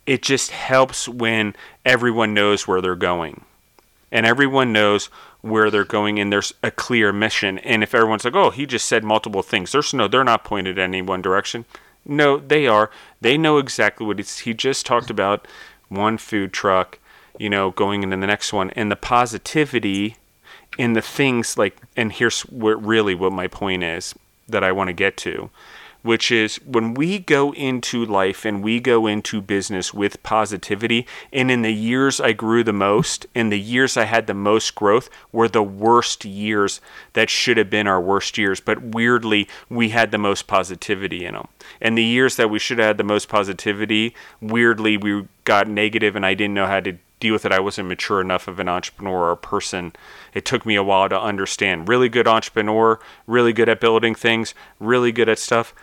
it 0.07 0.23
just 0.23 0.53
helps 0.53 1.09
when 1.09 1.55
everyone 1.85 2.33
knows 2.33 2.67
where 2.67 2.81
they're 2.81 2.95
going 2.95 3.45
and 4.13 4.25
everyone 4.25 4.73
knows 4.73 5.11
where 5.41 5.71
they're 5.71 5.85
going 5.85 6.19
and 6.19 6.33
there's 6.33 6.53
a 6.63 6.71
clear 6.71 7.13
mission. 7.13 7.59
And 7.59 7.83
if 7.83 7.95
everyone's 7.95 8.25
like 8.25 8.35
oh 8.35 8.51
he 8.51 8.67
just 8.67 8.87
said 8.87 9.05
multiple 9.05 9.43
things 9.43 9.73
there's 9.73 9.95
no 9.95 10.09
they're 10.09 10.25
not 10.25 10.45
pointed 10.45 10.79
in 10.79 10.85
any 10.85 11.03
one 11.03 11.23
direction. 11.23 11.65
No 12.05 12.39
they 12.39 12.67
are. 12.67 12.91
They 13.21 13.37
know 13.37 13.59
exactly 13.59 14.07
what 14.07 14.19
he 14.19 14.55
just 14.55 14.87
talked 14.87 15.11
about 15.11 15.47
one 15.89 16.19
food 16.19 16.53
truck 16.53 16.99
you 17.39 17.51
know 17.51 17.71
going 17.71 18.03
into 18.03 18.17
the 18.17 18.27
next 18.27 18.53
one. 18.53 18.71
And 18.71 18.91
the 18.91 18.97
positivity 18.97 20.17
in 20.79 20.93
the 20.93 21.03
things 21.03 21.57
like 21.57 21.77
and 21.97 22.13
here's 22.13 22.43
where 22.43 22.77
really 22.77 23.15
what 23.15 23.33
my 23.33 23.47
point 23.47 23.83
is 23.83 24.15
that 24.49 24.63
i 24.63 24.71
want 24.71 24.89
to 24.89 24.93
get 24.93 25.17
to 25.17 25.51
which 26.07 26.31
is 26.31 26.57
when 26.65 26.95
we 26.95 27.19
go 27.19 27.53
into 27.53 28.05
life 28.05 28.45
and 28.45 28.63
we 28.63 28.79
go 28.81 29.07
into 29.07 29.43
business 29.43 29.93
with 29.93 30.23
positivity, 30.23 31.07
and 31.33 31.51
in 31.51 31.63
the 31.63 31.75
years 31.75 32.21
I 32.21 32.33
grew 32.33 32.63
the 32.63 32.73
most, 32.73 33.27
in 33.35 33.51
the 33.51 33.59
years 33.59 33.97
I 33.97 34.05
had 34.05 34.27
the 34.27 34.35
most 34.35 34.75
growth, 34.75 35.11
were 35.33 35.49
the 35.49 35.63
worst 35.63 36.25
years 36.25 36.81
that 37.15 37.29
should 37.29 37.57
have 37.57 37.69
been 37.69 37.89
our 37.89 38.01
worst 38.01 38.39
years. 38.39 38.61
But 38.61 38.81
weirdly, 38.83 39.49
we 39.69 39.89
had 39.91 40.13
the 40.13 40.19
most 40.19 40.47
positivity 40.47 41.27
in 41.27 41.35
them. 41.35 41.49
And 41.81 41.99
the 41.99 42.05
years 42.05 42.37
that 42.37 42.51
we 42.51 42.61
should 42.61 42.79
have 42.79 42.87
had 42.87 42.99
the 42.99 43.05
most 43.05 43.29
positivity, 43.29 44.15
weirdly, 44.41 44.97
we 44.97 45.27
got 45.45 45.69
negative, 45.69 46.15
and 46.15 46.25
I 46.25 46.35
didn't 46.35 46.55
know 46.55 46.67
how 46.67 46.81
to 46.81 46.99
deal 47.19 47.33
with 47.33 47.47
it. 47.47 47.53
I 47.53 47.61
wasn't 47.61 47.89
mature 47.89 48.21
enough 48.21 48.47
of 48.47 48.61
an 48.61 48.69
entrepreneur 48.69 49.25
or 49.25 49.33
a 49.33 49.37
person. 49.37 49.95
It 50.35 50.45
took 50.45 50.67
me 50.67 50.75
a 50.77 50.83
while 50.83 51.09
to 51.09 51.21
understand. 51.21 51.89
Really 51.89 52.09
good 52.09 52.29
entrepreneur, 52.29 53.01
really 53.27 53.53
good 53.53 53.69
at 53.69 53.81
building 53.81 54.15
things, 54.15 54.55
really 54.79 55.13
good 55.13 55.29
at 55.29 55.39
stuff 55.39 55.75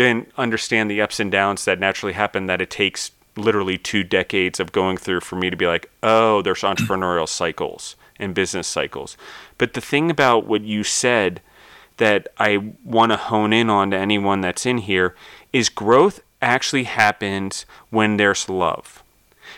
didn't 0.00 0.32
understand 0.36 0.90
the 0.90 1.00
ups 1.00 1.20
and 1.20 1.30
downs 1.30 1.64
that 1.64 1.78
naturally 1.78 2.12
happen 2.12 2.46
that 2.46 2.60
it 2.60 2.70
takes 2.70 3.12
literally 3.36 3.78
two 3.78 4.02
decades 4.02 4.60
of 4.60 4.72
going 4.72 4.96
through 4.96 5.20
for 5.20 5.36
me 5.36 5.50
to 5.50 5.56
be 5.56 5.66
like, 5.66 5.90
oh, 6.02 6.42
there's 6.42 6.62
entrepreneurial 6.62 7.28
cycles 7.28 7.96
and 8.18 8.34
business 8.34 8.66
cycles. 8.66 9.16
But 9.58 9.74
the 9.74 9.80
thing 9.80 10.10
about 10.10 10.46
what 10.46 10.62
you 10.62 10.84
said 10.84 11.40
that 11.96 12.28
I 12.38 12.72
want 12.84 13.12
to 13.12 13.16
hone 13.16 13.52
in 13.52 13.68
on 13.68 13.90
to 13.90 13.96
anyone 13.96 14.40
that's 14.40 14.66
in 14.66 14.78
here 14.78 15.14
is 15.52 15.68
growth 15.68 16.20
actually 16.40 16.84
happens 16.84 17.66
when 17.90 18.16
there's 18.16 18.48
love. 18.48 19.02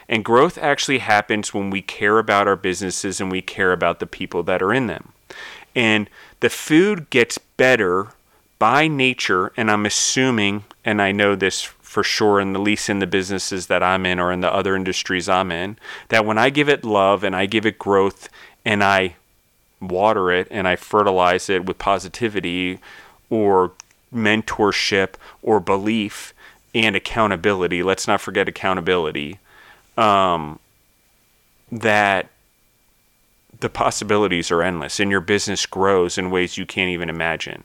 And 0.09 0.24
growth 0.24 0.59
actually 0.59 0.98
happens 0.98 1.55
when 1.55 1.70
we 1.70 1.83
care 1.83 2.18
about 2.18 2.48
our 2.48 2.57
businesses 2.57 3.20
and 3.20 3.31
we 3.31 3.42
care 3.42 3.72
about 3.72 4.00
the 4.00 4.07
people 4.07 4.42
that 4.44 4.62
are 4.62 4.72
in 4.72 4.88
them. 4.88 5.12
And 5.74 6.11
the 6.40 6.50
food 6.50 7.09
gets 7.11 7.38
better 7.38 8.09
by 8.62 8.87
nature, 8.87 9.51
and 9.57 9.68
I'm 9.68 9.85
assuming, 9.85 10.62
and 10.85 11.03
I 11.03 11.11
know 11.11 11.35
this 11.35 11.62
for 11.62 12.05
sure, 12.05 12.38
in 12.38 12.53
the 12.53 12.61
least 12.61 12.88
in 12.88 13.01
the 13.01 13.09
businesses 13.09 13.66
that 13.66 13.83
I'm 13.83 14.07
in 14.07 14.20
or 14.20 14.31
in 14.31 14.40
the 14.40 14.55
other 14.55 14.77
industries 14.77 15.29
I'm 15.29 15.51
in, 15.51 15.77
that 16.11 16.25
when 16.25 16.38
I 16.38 16.48
give 16.48 16.68
it 16.68 16.85
love 16.85 17.25
and 17.25 17.35
I 17.35 17.46
give 17.46 17.66
it 17.66 17.77
growth 17.77 18.29
and 18.64 18.85
I 18.85 19.16
water 19.81 20.31
it 20.31 20.46
and 20.48 20.68
I 20.68 20.77
fertilize 20.77 21.51
it 21.51 21.66
with 21.66 21.79
positivity 21.79 22.79
or 23.31 23.72
mentorship 24.14 25.14
or 25.42 25.59
belief 25.59 26.33
and 26.72 26.94
accountability, 26.94 27.83
let's 27.83 28.07
not 28.07 28.20
forget 28.20 28.46
accountability, 28.46 29.40
um, 29.96 30.61
that 31.72 32.29
the 33.59 33.68
possibilities 33.68 34.53
are 34.53 34.62
endless 34.62 35.01
and 35.01 35.11
your 35.11 35.20
business 35.20 35.66
grows 35.66 36.16
in 36.16 36.31
ways 36.31 36.57
you 36.57 36.64
can't 36.64 36.90
even 36.90 37.11
imagine 37.11 37.64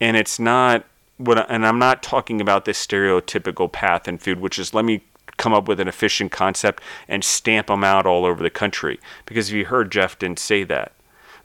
and 0.00 0.16
it's 0.16 0.38
not 0.38 0.84
what 1.16 1.50
and 1.50 1.66
I'm 1.66 1.78
not 1.78 2.02
talking 2.02 2.40
about 2.40 2.64
this 2.64 2.84
stereotypical 2.84 3.70
path 3.70 4.06
in 4.08 4.18
food 4.18 4.40
which 4.40 4.58
is 4.58 4.74
let 4.74 4.84
me 4.84 5.02
come 5.36 5.52
up 5.52 5.68
with 5.68 5.80
an 5.80 5.88
efficient 5.88 6.32
concept 6.32 6.82
and 7.08 7.22
stamp 7.22 7.66
them 7.66 7.84
out 7.84 8.06
all 8.06 8.24
over 8.24 8.42
the 8.42 8.50
country 8.50 8.98
because 9.26 9.48
if 9.48 9.54
you 9.54 9.66
heard 9.66 9.92
Jeff 9.92 10.18
didn't 10.18 10.38
say 10.38 10.64
that 10.64 10.92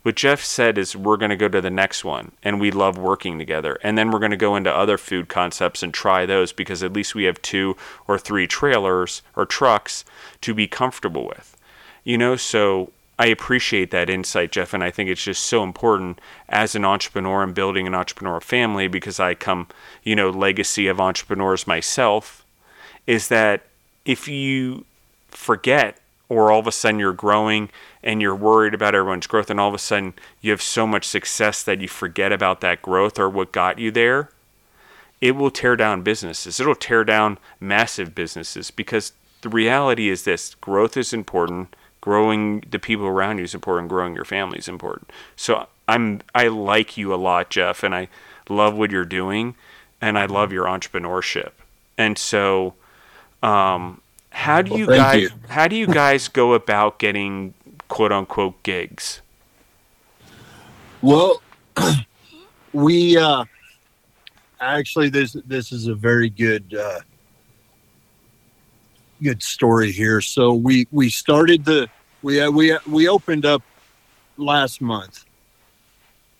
what 0.02 0.16
Jeff 0.16 0.42
said 0.42 0.78
is 0.78 0.96
we're 0.96 1.16
going 1.16 1.30
to 1.30 1.36
go 1.36 1.48
to 1.48 1.60
the 1.60 1.70
next 1.70 2.04
one 2.04 2.32
and 2.42 2.60
we 2.60 2.70
love 2.70 2.98
working 2.98 3.38
together. 3.38 3.78
And 3.82 3.96
then 3.96 4.10
we're 4.10 4.18
going 4.18 4.32
to 4.32 4.36
go 4.36 4.56
into 4.56 4.74
other 4.74 4.98
food 4.98 5.28
concepts 5.28 5.82
and 5.82 5.94
try 5.94 6.26
those 6.26 6.52
because 6.52 6.82
at 6.82 6.92
least 6.92 7.14
we 7.14 7.24
have 7.24 7.40
two 7.40 7.76
or 8.08 8.18
three 8.18 8.48
trailers 8.48 9.22
or 9.36 9.46
trucks 9.46 10.04
to 10.40 10.54
be 10.54 10.66
comfortable 10.66 11.26
with. 11.26 11.56
You 12.02 12.18
know, 12.18 12.34
so 12.34 12.90
I 13.22 13.26
appreciate 13.26 13.92
that 13.92 14.10
insight, 14.10 14.50
Jeff, 14.50 14.74
and 14.74 14.82
I 14.82 14.90
think 14.90 15.08
it's 15.08 15.22
just 15.22 15.46
so 15.46 15.62
important 15.62 16.20
as 16.48 16.74
an 16.74 16.84
entrepreneur 16.84 17.44
and 17.44 17.54
building 17.54 17.86
an 17.86 17.92
entrepreneurial 17.92 18.42
family 18.42 18.88
because 18.88 19.20
I 19.20 19.34
come, 19.34 19.68
you 20.02 20.16
know, 20.16 20.28
legacy 20.28 20.88
of 20.88 21.00
entrepreneurs 21.00 21.64
myself, 21.64 22.44
is 23.06 23.28
that 23.28 23.62
if 24.04 24.26
you 24.26 24.86
forget 25.28 26.00
or 26.28 26.50
all 26.50 26.58
of 26.58 26.66
a 26.66 26.72
sudden 26.72 26.98
you're 26.98 27.12
growing 27.12 27.68
and 28.02 28.20
you're 28.20 28.34
worried 28.34 28.74
about 28.74 28.92
everyone's 28.92 29.28
growth 29.28 29.50
and 29.50 29.60
all 29.60 29.68
of 29.68 29.74
a 29.74 29.78
sudden 29.78 30.14
you 30.40 30.50
have 30.50 30.60
so 30.60 30.84
much 30.84 31.04
success 31.04 31.62
that 31.62 31.80
you 31.80 31.86
forget 31.86 32.32
about 32.32 32.60
that 32.60 32.82
growth 32.82 33.20
or 33.20 33.30
what 33.30 33.52
got 33.52 33.78
you 33.78 33.92
there, 33.92 34.30
it 35.20 35.36
will 35.36 35.52
tear 35.52 35.76
down 35.76 36.02
businesses. 36.02 36.58
It'll 36.58 36.74
tear 36.74 37.04
down 37.04 37.38
massive 37.60 38.16
businesses 38.16 38.72
because 38.72 39.12
the 39.42 39.48
reality 39.48 40.08
is 40.08 40.24
this 40.24 40.56
growth 40.56 40.96
is 40.96 41.12
important, 41.12 41.76
growing 42.02 42.62
the 42.68 42.78
people 42.78 43.06
around 43.06 43.38
you 43.38 43.44
is 43.44 43.54
important, 43.54 43.88
growing 43.88 44.14
your 44.14 44.26
family 44.26 44.58
is 44.58 44.68
important. 44.68 45.10
So 45.34 45.66
I'm 45.88 46.20
I 46.34 46.48
like 46.48 46.98
you 46.98 47.14
a 47.14 47.16
lot, 47.16 47.48
Jeff, 47.48 47.82
and 47.82 47.94
I 47.94 48.08
love 48.50 48.76
what 48.76 48.90
you're 48.90 49.06
doing 49.06 49.54
and 50.02 50.18
I 50.18 50.26
love 50.26 50.52
your 50.52 50.66
entrepreneurship. 50.66 51.52
And 51.96 52.18
so 52.18 52.74
um, 53.42 54.02
how 54.30 54.60
do 54.60 54.76
you 54.76 54.86
well, 54.86 54.96
guys 54.96 55.22
you. 55.22 55.30
how 55.48 55.68
do 55.68 55.76
you 55.76 55.86
guys 55.86 56.28
go 56.28 56.52
about 56.52 56.98
getting 56.98 57.54
quote 57.88 58.12
unquote 58.12 58.62
gigs? 58.62 59.22
Well, 61.00 61.40
we 62.72 63.16
uh, 63.16 63.44
actually 64.60 65.08
this 65.08 65.36
this 65.46 65.72
is 65.72 65.86
a 65.86 65.94
very 65.94 66.30
good 66.30 66.74
uh, 66.74 67.00
good 69.22 69.42
story 69.42 69.92
here. 69.92 70.20
So 70.20 70.54
we 70.54 70.86
we 70.90 71.08
started 71.08 71.64
the 71.64 71.88
we 72.22 72.40
uh, 72.40 72.50
we 72.50 72.76
we 72.86 73.08
opened 73.08 73.46
up 73.46 73.62
last 74.36 74.80
month, 74.80 75.24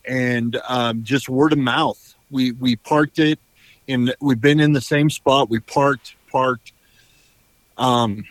and 0.07 0.61
um, 0.69 1.05
just 1.05 1.29
word 1.29 1.53
of 1.53 1.59
mouth. 1.59 2.15
We 2.31 2.53
we 2.53 2.77
parked 2.77 3.19
it 3.19 3.39
and 3.89 4.15
We've 4.21 4.41
been 4.41 4.61
in 4.61 4.73
the 4.73 4.81
same 4.81 5.11
spot. 5.11 5.51
We 5.51 5.61
parked 5.61 6.15
parked. 6.31 6.73
Um, 7.77 8.25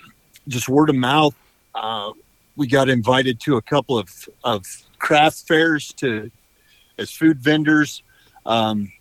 just 0.47 0.69
word 0.69 0.89
of 0.89 0.95
mouth. 0.95 1.35
Uh, 1.75 2.11
we 2.55 2.67
got 2.67 2.89
invited 2.89 3.39
to 3.41 3.57
a 3.57 3.61
couple 3.61 3.97
of, 3.97 4.09
of 4.43 4.65
craft 4.99 5.47
fairs 5.47 5.93
to 5.93 6.31
as 6.97 7.11
food 7.11 7.39
vendors 7.39 8.03
um, 8.45 8.91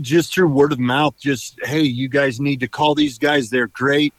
just 0.00 0.32
through 0.32 0.48
word 0.48 0.72
of 0.72 0.78
mouth 0.78 1.14
just 1.18 1.58
hey 1.64 1.82
you 1.82 2.08
guys 2.08 2.40
need 2.40 2.60
to 2.60 2.68
call 2.68 2.94
these 2.94 3.18
guys. 3.18 3.50
They're 3.50 3.68
great 3.68 4.14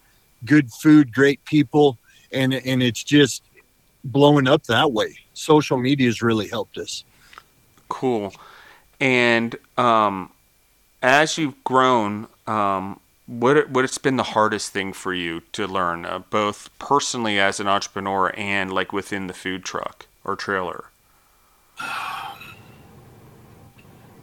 good 0.46 0.72
food 0.72 1.14
great 1.14 1.44
people. 1.46 1.98
And 2.32 2.54
and 2.54 2.84
it's 2.84 3.04
just 3.04 3.44
blowing 4.04 4.48
up 4.48 4.64
that 4.64 4.92
way. 4.92 5.18
Social 5.34 5.78
media 5.78 6.08
has 6.08 6.22
really 6.22 6.48
helped 6.48 6.78
us. 6.78 7.04
Cool. 7.88 8.34
And 9.00 9.56
um, 9.78 10.32
as 11.02 11.38
you've 11.38 11.64
grown 11.64 12.28
um, 12.46 13.00
what 13.30 13.70
what's 13.70 13.98
been 14.00 14.18
the 14.18 14.24
hardest 14.24 14.72
thing 14.72 14.92
for 14.92 15.14
you 15.14 15.42
to 15.52 15.68
learn, 15.68 16.06
uh, 16.06 16.20
both 16.20 16.70
personally 16.80 17.40
as 17.40 17.60
an 17.60 17.68
entrepreneur 17.68 18.34
and 18.36 18.74
like 18.74 18.92
within 18.92 19.28
the 19.28 19.34
food 19.34 19.64
truck 19.64 20.08
or 20.24 20.36
trailer? 20.36 20.86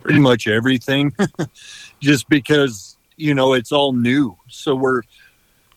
Pretty 0.06 0.20
much 0.20 0.46
everything, 0.46 1.12
just 2.00 2.28
because 2.28 2.96
you 3.16 3.34
know 3.34 3.54
it's 3.54 3.72
all 3.72 3.92
new. 3.92 4.38
So 4.46 4.76
we're 4.76 5.02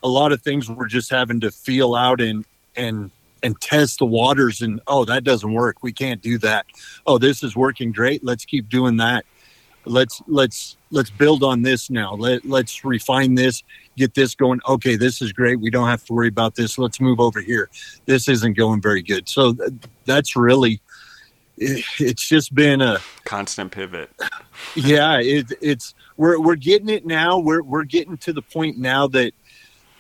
a 0.04 0.08
lot 0.08 0.32
of 0.32 0.44
things 0.44 0.70
we're 0.70 0.86
just 0.86 1.10
having 1.10 1.40
to 1.40 1.50
feel 1.50 1.96
out 1.96 2.22
and 2.22 2.46
and 2.76 3.10
and 3.42 3.60
test 3.60 3.98
the 3.98 4.06
waters 4.06 4.62
and 4.62 4.82
oh 4.86 5.04
that 5.06 5.24
doesn't 5.24 5.52
work. 5.52 5.78
We 5.82 5.92
can't 5.92 6.22
do 6.22 6.38
that. 6.40 6.68
Oh 7.08 7.18
this 7.18 7.42
is 7.42 7.56
working 7.56 7.92
great. 7.92 8.24
Let's 8.24 8.46
keep 8.46 8.70
doing 8.70 8.98
that. 8.98 9.26
Let's 9.86 10.22
let's 10.28 10.78
let's 10.92 11.10
build 11.10 11.42
on 11.42 11.64
this 11.64 11.90
now. 11.90 12.14
Let, 12.14 12.46
let's 12.46 12.86
refine 12.86 13.34
this 13.34 13.64
get 13.98 14.14
this 14.14 14.36
going. 14.36 14.60
Okay 14.68 14.96
this 14.96 15.24
is 15.24 15.34
great. 15.34 15.60
We 15.60 15.72
don't 15.72 15.88
have 15.88 16.06
to 16.06 16.14
worry 16.14 16.28
about 16.28 16.54
this. 16.54 16.78
Let's 16.78 17.02
move 17.02 17.20
over 17.20 17.42
here. 17.42 17.68
This 18.06 18.28
isn't 18.28 18.54
going 18.54 18.80
very 18.80 19.02
good. 19.02 19.28
So 19.28 19.54
th- 19.54 19.72
that's 20.06 20.36
really 20.36 20.82
it, 21.60 21.86
it's 22.00 22.28
just 22.28 22.56
been 22.56 22.82
a 22.82 23.00
constant 23.26 23.72
pivot. 23.72 24.10
Yeah 24.76 25.20
it, 25.20 25.52
it's 25.62 25.94
we're, 26.18 26.40
we're 26.40 26.56
getting 26.56 26.90
it 26.90 27.06
now. 27.06 27.40
We're, 27.40 27.62
we're 27.62 27.84
getting 27.84 28.18
to 28.18 28.34
the 28.34 28.42
point 28.42 28.78
now 28.78 29.08
that 29.08 29.34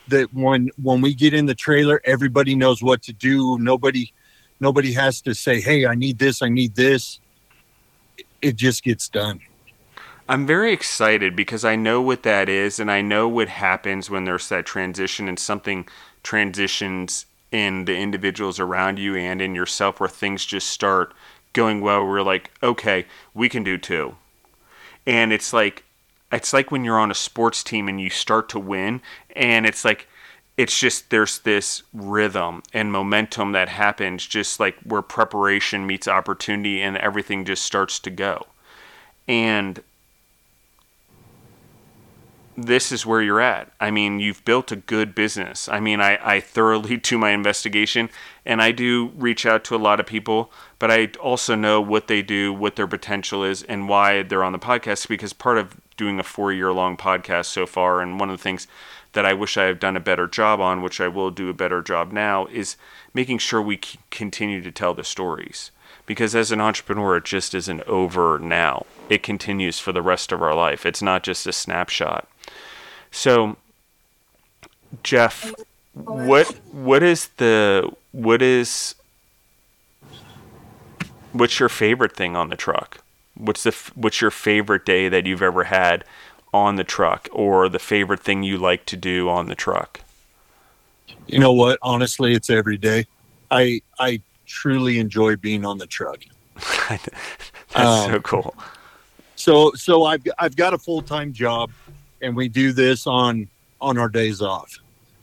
that 0.07 0.33
when 0.33 0.69
when 0.81 1.01
we 1.01 1.13
get 1.13 1.33
in 1.33 1.45
the 1.45 1.55
trailer 1.55 2.01
everybody 2.05 2.55
knows 2.55 2.81
what 2.81 3.03
to 3.03 3.13
do. 3.13 3.57
Nobody 3.59 4.11
nobody 4.59 4.91
has 4.93 5.21
to 5.21 5.33
say 5.33 5.61
hey 5.61 5.85
i 5.85 5.95
need 5.95 6.17
this 6.17 6.41
i 6.41 6.49
need 6.49 6.75
this. 6.75 7.19
It 8.41 8.55
just 8.55 8.83
gets 8.83 9.09
done. 9.09 9.41
I'm 10.29 10.45
very 10.45 10.71
excited 10.73 11.35
because 11.35 11.65
I 11.65 11.75
know 11.75 12.01
what 12.01 12.21
that 12.21 12.49
is 12.49 12.79
and 12.79 12.91
I 12.91 13.01
know 13.01 13.27
what 13.27 13.49
happens 13.49 14.11
when 14.11 14.25
there's 14.25 14.47
that 14.49 14.65
transition 14.65 15.27
and 15.27 15.39
something 15.39 15.87
transitions 16.21 17.25
in 17.51 17.85
the 17.85 17.97
individuals 17.97 18.59
around 18.59 18.99
you 18.99 19.15
and 19.15 19.41
in 19.41 19.55
yourself 19.55 19.99
where 19.99 20.07
things 20.07 20.45
just 20.45 20.69
start 20.69 21.13
going 21.53 21.81
well. 21.81 22.05
We're 22.05 22.21
like, 22.21 22.51
okay, 22.61 23.05
we 23.33 23.49
can 23.49 23.63
do 23.63 23.77
too. 23.77 24.15
And 25.05 25.33
it's 25.33 25.53
like, 25.53 25.83
it's 26.31 26.53
like 26.53 26.71
when 26.71 26.83
you're 26.83 26.99
on 26.99 27.11
a 27.11 27.15
sports 27.15 27.63
team 27.63 27.87
and 27.87 27.99
you 27.99 28.09
start 28.09 28.49
to 28.49 28.59
win 28.59 29.01
and 29.35 29.65
it's 29.65 29.83
like, 29.83 30.07
it's 30.57 30.77
just 30.77 31.09
there's 31.09 31.39
this 31.39 31.83
rhythm 31.93 32.61
and 32.73 32.91
momentum 32.91 33.53
that 33.53 33.69
happens 33.69 34.25
just 34.25 34.59
like 34.59 34.75
where 34.83 35.01
preparation 35.01 35.87
meets 35.87 36.05
opportunity 36.05 36.81
and 36.81 36.97
everything 36.97 37.45
just 37.45 37.63
starts 37.63 37.97
to 37.99 38.09
go. 38.09 38.45
And 39.25 39.81
this 42.63 42.91
is 42.91 43.05
where 43.05 43.21
you're 43.21 43.41
at. 43.41 43.71
I 43.79 43.91
mean, 43.91 44.19
you've 44.19 44.43
built 44.45 44.71
a 44.71 44.75
good 44.75 45.13
business. 45.13 45.67
I 45.69 45.79
mean, 45.79 46.01
I, 46.01 46.17
I 46.21 46.39
thoroughly 46.39 46.97
do 46.97 47.17
my 47.17 47.31
investigation 47.31 48.09
and 48.45 48.61
I 48.61 48.71
do 48.71 49.11
reach 49.15 49.45
out 49.45 49.63
to 49.65 49.75
a 49.75 49.77
lot 49.77 49.99
of 49.99 50.05
people, 50.05 50.51
but 50.79 50.89
I 50.89 51.09
also 51.21 51.55
know 51.55 51.81
what 51.81 52.07
they 52.07 52.21
do, 52.21 52.53
what 52.53 52.75
their 52.75 52.87
potential 52.87 53.43
is, 53.43 53.63
and 53.63 53.87
why 53.87 54.23
they're 54.23 54.43
on 54.43 54.53
the 54.53 54.59
podcast 54.59 55.07
because 55.07 55.33
part 55.33 55.57
of 55.57 55.79
doing 55.97 56.19
a 56.19 56.23
four 56.23 56.51
year 56.51 56.71
long 56.71 56.97
podcast 56.97 57.45
so 57.45 57.65
far, 57.65 58.01
and 58.01 58.19
one 58.19 58.29
of 58.29 58.37
the 58.37 58.43
things 58.43 58.67
that 59.13 59.25
I 59.25 59.33
wish 59.33 59.57
I 59.57 59.63
have 59.65 59.79
done 59.79 59.97
a 59.97 60.01
better 60.01 60.27
job 60.27 60.59
on, 60.59 60.81
which 60.81 61.01
I 61.01 61.07
will 61.07 61.31
do 61.31 61.49
a 61.49 61.53
better 61.53 61.81
job 61.81 62.11
now, 62.11 62.45
is 62.47 62.77
making 63.13 63.39
sure 63.39 63.61
we 63.61 63.79
continue 64.11 64.61
to 64.61 64.71
tell 64.71 64.93
the 64.93 65.03
stories. 65.03 65.71
Because 66.05 66.35
as 66.35 66.51
an 66.51 66.61
entrepreneur, 66.61 67.17
it 67.17 67.25
just 67.25 67.53
isn't 67.53 67.81
over 67.81 68.39
now. 68.39 68.85
It 69.09 69.21
continues 69.21 69.79
for 69.79 69.91
the 69.91 70.01
rest 70.01 70.31
of 70.31 70.41
our 70.41 70.55
life. 70.55 70.85
It's 70.85 71.01
not 71.01 71.23
just 71.23 71.45
a 71.45 71.53
snapshot. 71.53 72.27
So, 73.11 73.57
Jeff, 75.03 75.53
what 75.93 76.47
what 76.71 77.03
is 77.03 77.27
the 77.37 77.91
what 78.11 78.41
is 78.41 78.95
what's 81.31 81.59
your 81.59 81.69
favorite 81.69 82.15
thing 82.15 82.35
on 82.35 82.49
the 82.49 82.55
truck? 82.55 83.03
What's 83.35 83.63
the 83.63 83.75
what's 83.95 84.21
your 84.21 84.31
favorite 84.31 84.85
day 84.85 85.09
that 85.09 85.25
you've 85.25 85.41
ever 85.41 85.65
had 85.65 86.03
on 86.53 86.75
the 86.75 86.83
truck, 86.83 87.29
or 87.31 87.69
the 87.69 87.79
favorite 87.79 88.19
thing 88.19 88.43
you 88.43 88.57
like 88.57 88.85
to 88.87 88.97
do 88.97 89.29
on 89.29 89.47
the 89.47 89.55
truck? 89.55 90.01
You 91.27 91.39
know 91.39 91.53
what? 91.53 91.77
Honestly, 91.81 92.33
it's 92.33 92.49
every 92.49 92.77
day. 92.77 93.05
I 93.51 93.81
I 93.99 94.21
truly 94.45 94.99
enjoy 94.99 95.35
being 95.35 95.65
on 95.65 95.77
the 95.77 95.87
truck. 95.87 96.23
That's 96.89 97.07
um, 97.75 98.11
so 98.11 98.19
cool. 98.21 98.55
So 99.35 99.71
so 99.75 100.03
I've 100.03 100.23
I've 100.37 100.55
got 100.55 100.73
a 100.73 100.77
full 100.77 101.01
time 101.01 101.31
job 101.31 101.71
and 102.21 102.35
we 102.35 102.49
do 102.49 102.71
this 102.71 103.07
on 103.07 103.47
on 103.81 103.97
our 103.97 104.09
days 104.09 104.41
off 104.41 104.77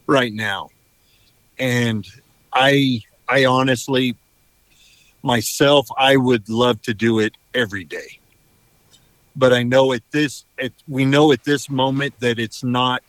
right 0.07 0.33
now. 0.33 0.69
And 1.59 2.07
i 2.53 3.03
i 3.29 3.45
honestly 3.45 4.17
myself 5.23 5.89
i 5.97 6.17
would 6.17 6.49
love 6.49 6.81
to 6.83 6.95
do 6.95 7.19
it 7.19 7.35
every 7.55 7.85
day. 7.85 8.19
But 9.35 9.53
i 9.53 9.63
know 9.63 9.93
at 9.93 10.03
this 10.11 10.45
at, 10.59 10.73
we 10.89 11.05
know 11.05 11.33
at 11.33 11.45
this 11.45 11.69
moment 11.69 12.15
that 12.21 12.39
it's 12.39 12.63
not 12.63 13.03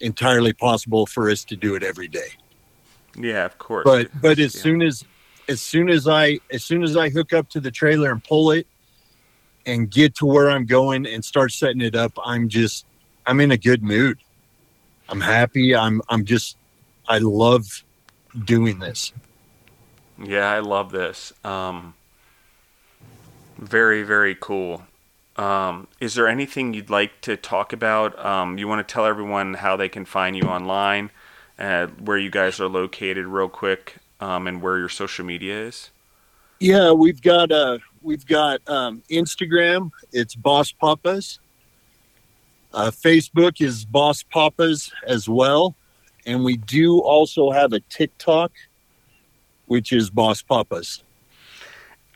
entirely 0.00 0.52
possible 0.52 1.06
for 1.06 1.30
us 1.30 1.44
to 1.44 1.56
do 1.56 1.74
it 1.74 1.82
every 1.82 2.08
day. 2.08 2.28
Yeah 3.16 3.44
of 3.44 3.58
course. 3.58 3.84
But 3.84 4.08
but 4.20 4.38
as 4.38 4.54
yeah. 4.54 4.62
soon 4.62 4.82
as 4.82 5.04
as 5.48 5.60
soon 5.60 5.88
as 5.88 6.08
i 6.08 6.38
as 6.50 6.64
soon 6.64 6.82
as 6.82 6.96
i 6.96 7.08
hook 7.08 7.32
up 7.32 7.48
to 7.50 7.60
the 7.60 7.70
trailer 7.70 8.10
and 8.10 8.22
pull 8.24 8.50
it 8.50 8.66
and 9.66 9.90
get 9.90 10.14
to 10.16 10.26
where 10.26 10.50
i'm 10.50 10.66
going 10.66 11.06
and 11.06 11.24
start 11.24 11.52
setting 11.52 11.80
it 11.80 11.94
up 11.94 12.12
i'm 12.24 12.48
just 12.48 12.86
I'm 13.26 13.40
in 13.40 13.50
a 13.50 13.56
good 13.56 13.82
mood. 13.82 14.18
I'm 15.08 15.20
happy. 15.20 15.74
I'm 15.74 16.02
I'm 16.08 16.24
just 16.24 16.56
I 17.08 17.18
love 17.18 17.84
doing 18.44 18.78
this. 18.78 19.12
Yeah, 20.22 20.48
I 20.48 20.60
love 20.60 20.92
this. 20.92 21.32
Um, 21.44 21.94
very, 23.58 24.02
very 24.02 24.36
cool. 24.38 24.84
Um, 25.36 25.88
is 26.00 26.14
there 26.14 26.28
anything 26.28 26.74
you'd 26.74 26.90
like 26.90 27.20
to 27.22 27.36
talk 27.36 27.72
about? 27.72 28.18
Um, 28.24 28.56
you 28.58 28.68
want 28.68 28.86
to 28.86 28.92
tell 28.92 29.06
everyone 29.06 29.54
how 29.54 29.76
they 29.76 29.88
can 29.88 30.04
find 30.04 30.36
you 30.36 30.44
online, 30.44 31.10
uh, 31.58 31.88
where 31.88 32.18
you 32.18 32.30
guys 32.30 32.60
are 32.60 32.68
located, 32.68 33.26
real 33.26 33.48
quick, 33.48 33.96
um, 34.20 34.46
and 34.46 34.62
where 34.62 34.78
your 34.78 34.88
social 34.88 35.24
media 35.24 35.66
is? 35.66 35.90
Yeah, 36.60 36.92
we've 36.92 37.20
got 37.20 37.50
uh, 37.50 37.78
we've 38.00 38.24
got 38.26 38.60
um, 38.68 39.02
Instagram. 39.10 39.90
It's 40.12 40.36
Boss 40.36 40.70
Papas. 40.70 41.40
Uh, 42.74 42.90
Facebook 42.90 43.60
is 43.60 43.84
Boss 43.84 44.24
Papas 44.24 44.90
as 45.06 45.28
well, 45.28 45.76
and 46.26 46.44
we 46.44 46.56
do 46.56 46.98
also 46.98 47.52
have 47.52 47.72
a 47.72 47.78
TikTok, 47.78 48.50
which 49.66 49.92
is 49.92 50.10
Boss 50.10 50.42
Papas. 50.42 51.04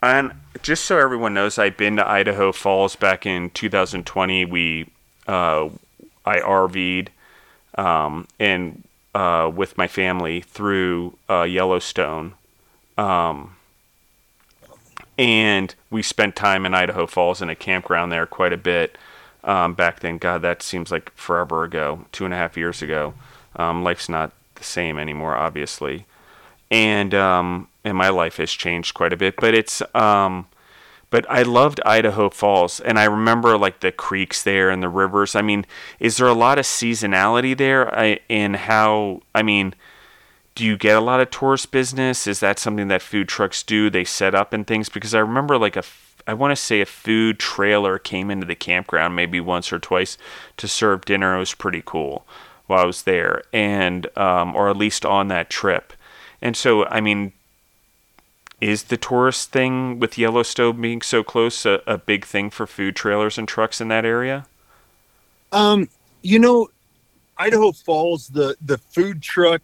And 0.03 0.33
just 0.61 0.83
so 0.83 0.99
everyone 0.99 1.33
knows, 1.33 1.57
I've 1.57 1.77
been 1.77 1.95
to 1.95 2.05
Idaho 2.07 2.51
Falls 2.51 2.97
back 2.97 3.25
in 3.25 3.51
2020. 3.51 4.43
We, 4.45 4.87
uh, 5.29 5.69
I 6.25 6.39
RV'd, 6.39 7.09
um, 7.75 8.27
and 8.37 8.83
uh, 9.15 9.49
with 9.55 9.77
my 9.77 9.87
family 9.87 10.41
through 10.41 11.17
uh, 11.29 11.43
Yellowstone, 11.43 12.33
um, 12.97 13.55
and 15.17 15.73
we 15.89 16.03
spent 16.03 16.35
time 16.35 16.65
in 16.65 16.73
Idaho 16.73 17.07
Falls 17.07 17.41
in 17.41 17.49
a 17.49 17.55
campground 17.55 18.11
there 18.11 18.25
quite 18.25 18.51
a 18.51 18.57
bit. 18.57 18.97
Um, 19.43 19.73
back 19.73 20.01
then, 20.01 20.17
God, 20.17 20.41
that 20.41 20.61
seems 20.61 20.91
like 20.91 21.15
forever 21.15 21.63
ago, 21.63 22.05
two 22.11 22.25
and 22.25 22.33
a 22.33 22.37
half 22.37 22.57
years 22.57 22.81
ago. 22.81 23.13
Um, 23.55 23.83
life's 23.83 24.09
not 24.09 24.31
the 24.55 24.63
same 24.63 24.99
anymore, 24.99 25.35
obviously, 25.35 26.05
and 26.69 27.13
um, 27.13 27.67
and 27.83 27.97
my 27.97 28.09
life 28.09 28.37
has 28.37 28.51
changed 28.51 28.93
quite 28.93 29.13
a 29.13 29.17
bit. 29.17 29.35
But 29.37 29.55
it's 29.55 29.81
um, 29.95 30.47
but 31.09 31.25
I 31.29 31.41
loved 31.41 31.81
Idaho 31.85 32.29
Falls, 32.29 32.79
and 32.79 32.99
I 32.99 33.05
remember 33.05 33.57
like 33.57 33.79
the 33.79 33.91
creeks 33.91 34.43
there 34.43 34.69
and 34.69 34.83
the 34.83 34.89
rivers. 34.89 35.35
I 35.35 35.41
mean, 35.41 35.65
is 35.99 36.17
there 36.17 36.27
a 36.27 36.33
lot 36.33 36.59
of 36.59 36.65
seasonality 36.65 37.57
there? 37.57 37.93
I, 37.97 38.19
in 38.29 38.53
how 38.55 39.21
I 39.33 39.41
mean, 39.41 39.73
do 40.53 40.65
you 40.65 40.77
get 40.77 40.97
a 40.97 41.01
lot 41.01 41.19
of 41.19 41.31
tourist 41.31 41.71
business? 41.71 42.27
Is 42.27 42.41
that 42.41 42.59
something 42.59 42.89
that 42.89 43.01
food 43.01 43.27
trucks 43.27 43.63
do? 43.63 43.89
They 43.89 44.03
set 44.03 44.35
up 44.35 44.53
and 44.53 44.67
things 44.67 44.89
because 44.89 45.15
I 45.15 45.19
remember 45.19 45.57
like 45.57 45.75
a 45.75 45.83
I 46.29 46.33
want 46.33 46.51
to 46.51 46.55
say 46.55 46.79
a 46.79 46.85
food 46.85 47.39
trailer 47.39 47.97
came 47.97 48.29
into 48.29 48.45
the 48.45 48.53
campground 48.53 49.15
maybe 49.15 49.39
once 49.39 49.73
or 49.73 49.79
twice 49.79 50.15
to 50.57 50.67
serve 50.67 51.03
dinner. 51.03 51.35
It 51.35 51.39
was 51.39 51.55
pretty 51.55 51.81
cool 51.83 52.23
while 52.67 52.83
I 52.83 52.85
was 52.85 53.01
there, 53.01 53.41
and 53.51 54.05
um, 54.15 54.55
or 54.55 54.69
at 54.69 54.77
least 54.77 55.07
on 55.07 55.27
that 55.29 55.49
trip. 55.49 55.91
And 56.39 56.55
so, 56.55 56.85
I 56.85 57.01
mean, 57.01 57.33
is 58.61 58.83
the 58.83 58.97
tourist 58.97 59.51
thing 59.51 59.97
with 59.97 60.19
Yellowstone 60.19 60.79
being 60.79 61.01
so 61.01 61.23
close 61.23 61.65
a, 61.65 61.81
a 61.87 61.97
big 61.97 62.25
thing 62.25 62.51
for 62.51 62.67
food 62.67 62.95
trailers 62.95 63.39
and 63.39 63.47
trucks 63.47 63.81
in 63.81 63.87
that 63.87 64.05
area? 64.05 64.45
Um, 65.51 65.89
you 66.21 66.37
know, 66.37 66.69
Idaho 67.39 67.71
Falls, 67.71 68.27
the 68.27 68.55
the 68.61 68.77
food 68.77 69.23
truck 69.23 69.63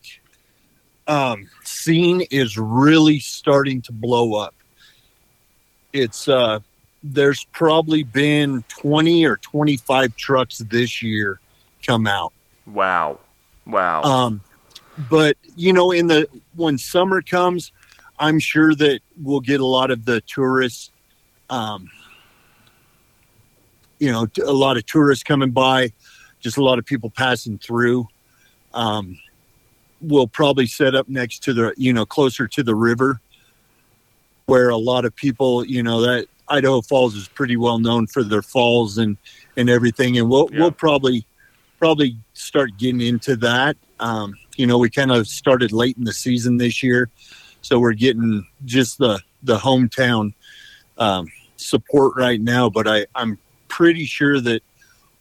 um, 1.06 1.48
scene 1.64 2.22
is 2.32 2.58
really 2.58 3.20
starting 3.20 3.84
to 3.84 3.92
blow 3.92 4.34
up. 4.34 4.56
It's 5.96 6.28
uh, 6.28 6.60
there's 7.04 7.46
probably 7.54 8.04
been 8.04 8.64
20 8.68 9.26
or 9.26 9.38
25 9.38 10.16
trucks 10.18 10.58
this 10.58 11.02
year 11.02 11.40
come 11.86 12.06
out. 12.06 12.34
Wow, 12.66 13.20
wow. 13.66 14.02
Um, 14.02 14.42
but 15.10 15.38
you 15.56 15.72
know, 15.72 15.92
in 15.92 16.08
the 16.08 16.28
when 16.56 16.78
summer 16.78 17.22
comes, 17.22 17.72
I'm 18.20 18.40
sure 18.40 18.76
that 18.76 19.00
we'll 19.22 19.40
get 19.40 19.62
a 19.62 19.66
lot 19.66 19.90
of 19.90 20.04
the 20.04 20.20
tourists. 20.22 20.92
Um, 21.50 21.90
you 24.00 24.12
know, 24.12 24.28
a 24.46 24.52
lot 24.52 24.76
of 24.76 24.86
tourists 24.86 25.24
coming 25.24 25.52
by, 25.52 25.94
just 26.42 26.58
a 26.58 26.64
lot 26.64 26.78
of 26.78 26.86
people 26.86 27.10
passing 27.10 27.58
through. 27.58 28.08
Um, 28.74 29.18
we'll 30.02 30.28
probably 30.28 30.68
set 30.68 30.94
up 30.94 31.08
next 31.08 31.44
to 31.44 31.54
the, 31.54 31.74
you 31.78 31.94
know, 31.94 32.06
closer 32.06 32.48
to 32.48 32.64
the 32.64 32.76
river, 32.76 33.22
where 34.46 34.70
a 34.70 34.78
lot 34.78 35.06
of 35.06 35.16
people, 35.16 35.66
you 35.66 35.82
know, 35.82 36.02
that 36.02 36.28
Idaho 36.48 36.82
Falls 36.82 37.16
is 37.16 37.28
pretty 37.28 37.58
well 37.58 37.80
known 37.80 38.08
for 38.08 38.24
their 38.24 38.42
falls 38.42 38.98
and 38.98 39.18
and 39.58 39.70
everything, 39.70 40.18
and 40.18 40.30
we'll 40.30 40.50
Yeah. 40.52 40.60
we'll 40.60 40.72
probably 40.72 41.26
probably 41.80 42.18
start 42.34 42.78
getting 42.78 43.02
into 43.02 43.36
that. 43.38 43.78
Um, 44.00 44.34
you 44.56 44.68
know, 44.68 44.78
we 44.78 44.90
kind 44.90 45.12
of 45.12 45.28
started 45.28 45.72
late 45.72 45.98
in 45.98 46.04
the 46.04 46.14
season 46.14 46.58
this 46.58 46.84
year, 46.84 47.10
so 47.62 47.80
we're 47.80 47.94
getting 47.94 48.46
just 48.66 48.98
the 48.98 49.20
the 49.44 49.58
hometown 49.58 50.34
um, 50.98 51.28
support 51.58 52.14
right 52.16 52.42
now. 52.42 52.70
But 52.70 52.88
I 52.88 53.06
I'm 53.16 53.40
pretty 53.68 54.06
sure 54.06 54.40
that 54.42 54.62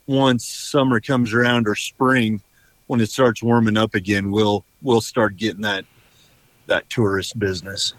once 0.06 0.44
summer 0.46 1.00
comes 1.00 1.32
around 1.32 1.66
or 1.66 1.74
spring, 1.74 2.42
when 2.88 3.00
it 3.00 3.10
starts 3.10 3.42
warming 3.42 3.78
up 3.78 3.94
again, 3.94 4.30
we'll 4.30 4.64
we'll 4.82 5.00
start 5.00 5.36
getting 5.36 5.62
that 5.62 5.86
that 6.66 6.88
tourist 6.90 7.38
business. 7.38 7.94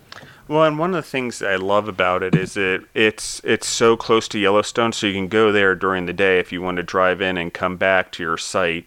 Well, 0.48 0.64
and 0.64 0.78
one 0.78 0.92
of 0.92 1.04
the 1.04 1.10
things 1.10 1.42
I 1.42 1.56
love 1.56 1.88
about 1.88 2.22
it 2.22 2.36
is 2.36 2.54
that 2.54 2.86
it's 2.94 3.42
it's 3.44 3.68
so 3.68 3.98
close 3.98 4.28
to 4.28 4.40
Yellowstone, 4.40 4.92
so 4.92 5.08
you 5.08 5.14
can 5.14 5.28
go 5.28 5.52
there 5.52 5.74
during 5.74 6.06
the 6.06 6.14
day 6.14 6.38
if 6.38 6.52
you 6.52 6.62
want 6.62 6.78
to 6.78 6.84
drive 6.84 7.20
in 7.20 7.38
and 7.38 7.52
come 7.52 7.78
back 7.78 8.12
to 8.14 8.24
your 8.24 8.38
site. 8.38 8.86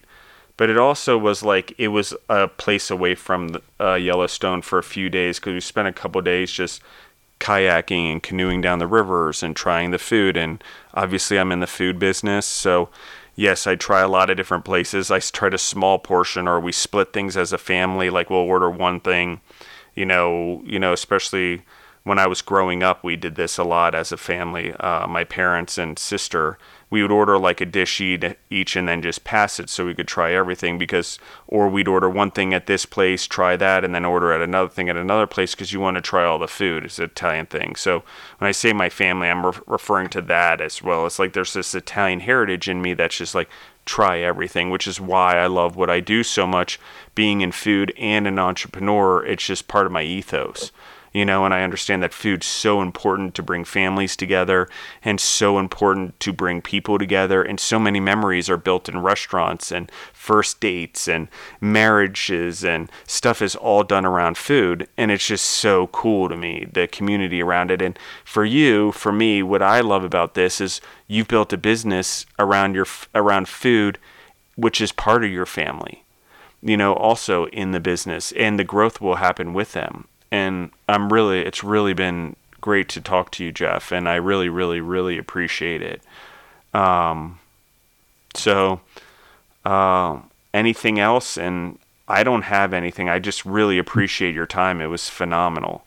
But 0.57 0.71
it 0.71 0.79
also 0.79 1.19
was 1.19 1.43
like 1.43 1.75
it 1.77 1.89
was 1.89 2.15
a 2.29 2.47
place 2.47 2.91
away 2.93 3.17
from 3.17 3.57
uh, 3.81 3.95
Yellowstone 3.95 4.63
for 4.63 4.79
a 4.79 4.85
few 4.85 5.11
days 5.11 5.41
because 5.41 5.55
we 5.55 5.61
spent 5.61 5.89
a 5.89 5.93
couple 5.93 6.21
days 6.23 6.53
just 6.53 6.81
kayaking 7.41 8.13
and 8.13 8.23
canoeing 8.23 8.61
down 8.61 8.79
the 8.79 8.87
rivers 8.87 9.43
and 9.43 9.57
trying 9.57 9.91
the 9.91 9.99
food. 9.99 10.37
And 10.37 10.63
obviously, 10.95 11.41
I'm 11.41 11.51
in 11.51 11.61
the 11.61 11.67
food 11.67 11.99
business, 11.99 12.47
so 12.47 12.89
yes, 13.35 13.67
I 13.67 13.75
try 13.75 14.01
a 14.03 14.09
lot 14.09 14.31
of 14.31 14.37
different 14.37 14.65
places. 14.65 15.11
I 15.11 15.19
tried 15.19 15.55
a 15.55 15.59
small 15.59 15.99
portion, 15.99 16.47
or 16.47 16.61
we 16.61 16.71
split 16.71 17.13
things 17.13 17.37
as 17.37 17.53
a 17.53 17.59
family. 17.59 18.11
Like 18.11 18.31
we'll 18.31 18.41
order 18.41 18.71
one 18.71 19.01
thing 19.01 19.41
you 19.99 20.07
know, 20.07 20.63
you 20.65 20.79
know, 20.79 20.93
especially 20.93 21.63
when 22.05 22.19
I 22.19 22.29
was 22.29 22.41
growing 22.41 22.83
up, 22.83 23.03
we 23.03 23.17
did 23.17 23.35
this 23.35 23.59
a 23.59 23.65
lot 23.65 23.95
as 23.95 24.13
a 24.13 24.17
family. 24.17 24.73
Uh, 24.75 25.07
my 25.09 25.25
parents 25.25 25.77
and 25.77 25.99
sister, 25.99 26.57
we 26.89 27.03
would 27.03 27.11
order 27.11 27.37
like 27.37 27.61
a 27.61 27.67
dish 27.67 28.01
each 28.01 28.77
and 28.77 28.89
then 28.89 29.03
just 29.03 29.25
pass 29.25 29.59
it 29.61 29.69
so 29.69 29.85
we 29.85 29.95
could 29.95 30.09
try 30.09 30.33
everything 30.33 30.79
because, 30.79 31.19
or 31.49 31.69
we'd 31.69 31.89
order 31.89 32.09
one 32.09 32.31
thing 32.31 32.55
at 32.55 32.67
this 32.67 32.87
place, 32.87 33.27
try 33.27 33.57
that, 33.57 33.85
and 33.85 33.95
then 33.95 34.05
order 34.05 34.33
at 34.33 34.41
another 34.41 34.71
thing 34.71 34.89
at 34.89 34.97
another 34.97 35.27
place 35.27 35.55
because 35.55 35.73
you 35.73 35.81
want 35.81 35.97
to 35.97 36.01
try 36.01 36.25
all 36.25 36.39
the 36.39 36.49
food. 36.49 36.85
It's 36.85 36.99
an 36.99 37.07
Italian 37.07 37.47
thing. 37.47 37.75
So 37.75 38.05
when 38.39 38.49
I 38.49 38.53
say 38.53 38.73
my 38.73 38.89
family, 38.89 39.29
I'm 39.29 39.45
re- 39.45 39.53
referring 39.67 40.09
to 40.11 40.23
that 40.23 40.61
as 40.61 40.81
well. 40.81 41.05
It's 41.07 41.19
like 41.19 41.33
there's 41.33 41.53
this 41.53 41.75
Italian 41.75 42.21
heritage 42.21 42.69
in 42.69 42.81
me 42.81 42.95
that's 42.95 43.19
just 43.19 43.35
like, 43.35 43.51
try 43.89 44.19
everything, 44.19 44.71
which 44.71 44.87
is 44.87 45.01
why 45.01 45.39
I 45.39 45.47
love 45.47 45.75
what 45.75 45.91
I 45.91 46.01
do 46.01 46.23
so 46.23 46.47
much. 46.47 46.79
Being 47.15 47.41
in 47.41 47.51
food 47.51 47.93
and 47.99 48.29
an 48.29 48.39
entrepreneur, 48.39 49.25
it's 49.25 49.47
just 49.47 49.67
part 49.67 49.87
of 49.87 49.93
my 49.93 50.03
ethos, 50.03 50.71
you 51.19 51.25
know. 51.25 51.45
And 51.45 51.53
I 51.53 51.63
understand 51.63 52.03
that 52.03 52.15
food's 52.15 52.47
so 52.47 52.81
important 52.81 53.35
to 53.35 53.43
bring 53.43 53.65
families 53.65 54.17
together, 54.17 54.69
and 55.03 55.21
so 55.21 55.59
important 55.59 56.19
to 56.21 56.33
bring 56.33 56.63
people 56.63 56.99
together. 56.99 57.43
And 57.43 57.59
so 57.59 57.79
many 57.79 58.01
memories 58.01 58.49
are 58.49 58.57
built 58.57 58.89
in 58.89 59.03
restaurants 59.03 59.73
and 59.73 59.91
first 60.13 60.61
dates 60.61 61.09
and 61.09 61.29
marriages 61.61 62.65
and 62.65 62.91
stuff 63.07 63.43
is 63.43 63.57
all 63.57 63.83
done 63.83 64.07
around 64.07 64.39
food. 64.39 64.89
And 64.97 65.11
it's 65.11 65.27
just 65.27 65.45
so 65.45 65.89
cool 65.89 66.29
to 66.29 66.37
me, 66.37 66.67
the 66.73 66.87
community 66.87 67.43
around 67.43 67.71
it. 67.71 67.83
And 67.83 67.99
for 68.25 68.45
you, 68.45 68.93
for 68.93 69.13
me, 69.13 69.43
what 69.43 69.63
I 69.63 69.81
love 69.81 70.05
about 70.05 70.35
this 70.35 70.61
is 70.61 70.81
you've 71.07 71.29
built 71.29 71.53
a 71.53 71.59
business 71.59 72.27
around 72.39 72.75
your 72.75 72.87
around 73.15 73.49
food 73.49 73.99
which 74.57 74.81
is 74.81 74.91
part 74.93 75.25
of 75.25 75.31
your 75.31 75.47
family 75.47 76.05
you 76.63 76.77
know 76.77 76.93
also 76.95 77.47
in 77.47 77.71
the 77.71 77.81
business 77.81 78.33
and 78.33 78.59
the 78.59 78.65
growth 78.65 79.01
will 79.01 79.17
happen 79.17 79.55
with 79.55 79.73
them 79.73 80.08
and 80.31 80.71
i'm 80.89 81.13
really 81.13 81.41
it's 81.41 81.65
really 81.65 81.95
been 81.95 82.37
great 82.61 82.89
to 82.89 83.01
talk 83.01 83.31
to 83.31 83.45
you 83.45 83.53
jeff 83.53 83.93
and 83.93 84.09
i 84.09 84.17
really 84.17 84.49
really 84.49 84.81
really 84.81 85.19
appreciate 85.19 85.83
it 85.83 86.03
um 86.75 87.39
so 88.35 88.81
uh, 89.65 90.19
anything 90.55 90.99
else 90.99 91.37
and 91.37 91.79
i 92.09 92.23
don't 92.23 92.43
have 92.43 92.73
anything 92.73 93.09
i 93.09 93.19
just 93.19 93.45
really 93.45 93.79
appreciate 93.79 94.35
your 94.35 94.47
time 94.47 94.81
it 94.81 94.87
was 94.87 95.09
phenomenal 95.09 95.85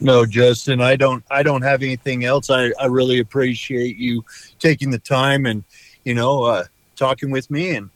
No, 0.00 0.26
Justin, 0.26 0.80
I 0.80 0.96
don't 0.96 1.22
I 1.30 1.44
don't 1.44 1.62
have 1.62 1.80
anything 1.82 2.24
else. 2.24 2.50
I, 2.50 2.72
I 2.80 2.86
really 2.86 3.20
appreciate 3.20 3.96
you 3.96 4.24
taking 4.58 4.90
the 4.90 4.98
time 4.98 5.46
and 5.46 5.62
you 6.02 6.14
know 6.14 6.42
uh, 6.42 6.64
talking 6.96 7.30
with 7.30 7.48
me, 7.50 7.76
and 7.76 7.88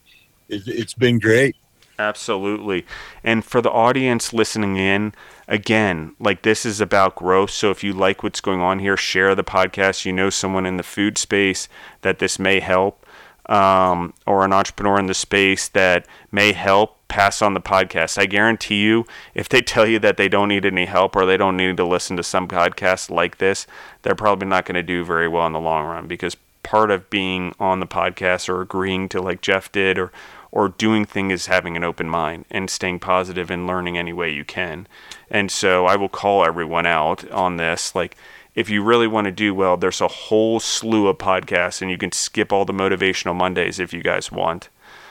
it, 0.49 0.63
it's 0.67 0.95
been 0.95 1.19
great. 1.19 1.57
Absolutely. 1.99 2.87
And 3.25 3.45
for 3.45 3.61
the 3.61 3.71
audience 3.71 4.33
listening 4.33 4.77
in, 4.77 5.15
again, 5.49 6.15
like 6.19 6.43
this 6.43 6.67
is 6.67 6.81
about 6.81 7.17
growth. 7.17 7.51
So 7.51 7.71
if 7.71 7.85
you 7.85 7.93
like 7.93 8.23
what's 8.23 8.41
going 8.41 8.61
on 8.61 8.79
here, 8.81 8.97
share 8.97 9.35
the 9.35 9.45
podcast. 9.45 10.05
You 10.05 10.13
know 10.13 10.31
someone 10.31 10.67
in 10.67 10.77
the 10.77 10.83
food 10.83 11.19
space 11.19 11.69
that 12.03 12.19
this 12.19 12.39
may 12.39 12.61
help. 12.61 13.05
um, 13.49 14.13
or 14.27 14.45
an 14.45 14.53
entrepreneur 14.53 14.99
in 14.99 15.07
the 15.07 15.15
space 15.15 15.69
that 15.69 16.07
may 16.33 16.53
help, 16.53 16.97
pass 17.09 17.41
on 17.41 17.55
the 17.55 17.61
podcast. 17.61 18.19
I 18.19 18.27
guarantee 18.27 18.83
you, 18.83 19.05
if 19.35 19.49
they 19.49 19.61
tell 19.63 19.87
you 19.87 20.01
that 20.01 20.17
they 20.17 20.29
don't 20.29 20.49
need 20.49 20.67
any 20.67 20.87
help 20.87 21.15
or 21.15 21.25
they 21.25 21.37
don't 21.37 21.57
need 21.57 21.77
to 21.77 21.85
listen 21.87 22.17
to 22.17 22.25
some 22.25 22.49
podcast 22.49 23.09
like 23.09 23.39
this, 23.39 23.67
they're 24.03 24.17
probably 24.17 24.49
not 24.49 24.65
going 24.65 24.75
to 24.75 24.83
do 24.83 25.05
very 25.05 25.29
well 25.29 25.47
in 25.47 25.53
the 25.53 25.61
long 25.61 25.87
run 25.87 26.09
because 26.09 26.37
part 26.65 26.91
of 26.91 27.09
being 27.09 27.55
on 27.61 27.79
the 27.79 27.87
podcast 27.87 28.49
or 28.49 28.61
agreeing 28.61 29.09
to 29.11 29.23
like 29.23 29.41
Jeff 29.43 29.71
did 29.71 29.97
or 29.99 30.11
or 30.51 30.69
doing 30.71 31.05
things 31.05 31.33
is 31.33 31.47
having 31.47 31.77
an 31.77 31.85
open 31.85 32.09
mind 32.09 32.47
and 32.51 32.71
staying 32.71 32.99
positive 32.99 33.51
and 33.51 33.67
learning 33.67 33.99
any 33.99 34.13
way 34.13 34.31
you 34.33 34.45
can. 34.45 34.89
And 35.31 35.51
so 35.51 35.87
I 35.87 35.97
will 35.97 36.09
call 36.09 36.45
everyone 36.45 36.87
out 36.87 37.29
on 37.31 37.57
this 37.57 37.95
like 37.95 38.17
if 38.57 38.71
you 38.71 38.83
really 38.83 39.07
want 39.07 39.27
to 39.27 39.31
do 39.31 39.55
well, 39.55 39.77
there's 39.77 40.01
a 40.01 40.09
whole 40.09 40.59
slew 40.59 41.09
of 41.09 41.19
podcasts, 41.19 41.83
and 41.83 41.91
you 41.91 41.99
can 41.99 42.11
skip 42.11 42.53
all 42.53 42.65
the 42.65 42.73
motivational 42.73 43.37
Mondays 43.37 43.79
if 43.79 43.93
you 43.93 44.03
guys 44.03 44.33
want, 44.33 44.71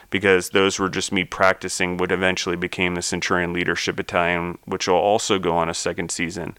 because 0.09 0.49
those 0.49 0.79
were 0.79 0.89
just 0.89 1.11
me 1.11 1.23
practicing 1.23 1.97
what 1.97 2.11
eventually 2.11 2.55
became 2.55 2.95
the 2.95 3.03
Centurion 3.03 3.53
Leadership 3.53 3.95
Battalion, 3.95 4.57
which 4.65 4.87
will 4.87 4.95
also 4.95 5.37
go 5.37 5.55
on 5.55 5.69
a 5.69 5.75
second 5.75 6.09
season. 6.09 6.57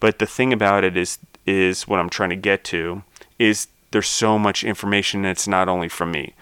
But 0.00 0.18
the 0.18 0.26
thing 0.26 0.52
about 0.52 0.82
it 0.82 0.96
is, 0.96 1.18
is 1.46 1.86
what 1.86 2.00
I'm 2.00 2.10
trying 2.10 2.30
to 2.30 2.36
get 2.36 2.64
to 2.64 3.04
is 3.38 3.68
there's 3.92 4.08
so 4.08 4.36
much 4.36 4.64
information 4.64 5.22
that's 5.22 5.46
not 5.46 5.68
only 5.68 5.88
from 5.88 6.10
me. 6.10 6.34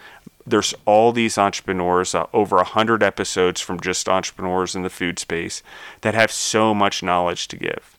There's 0.46 0.74
all 0.84 1.12
these 1.12 1.38
entrepreneurs, 1.38 2.14
uh, 2.14 2.26
over 2.32 2.58
a 2.58 2.64
hundred 2.64 3.02
episodes 3.02 3.60
from 3.60 3.80
just 3.80 4.08
entrepreneurs 4.08 4.74
in 4.74 4.82
the 4.82 4.90
food 4.90 5.18
space 5.18 5.62
that 6.00 6.14
have 6.14 6.32
so 6.32 6.74
much 6.74 7.02
knowledge 7.02 7.48
to 7.48 7.56
give 7.56 7.98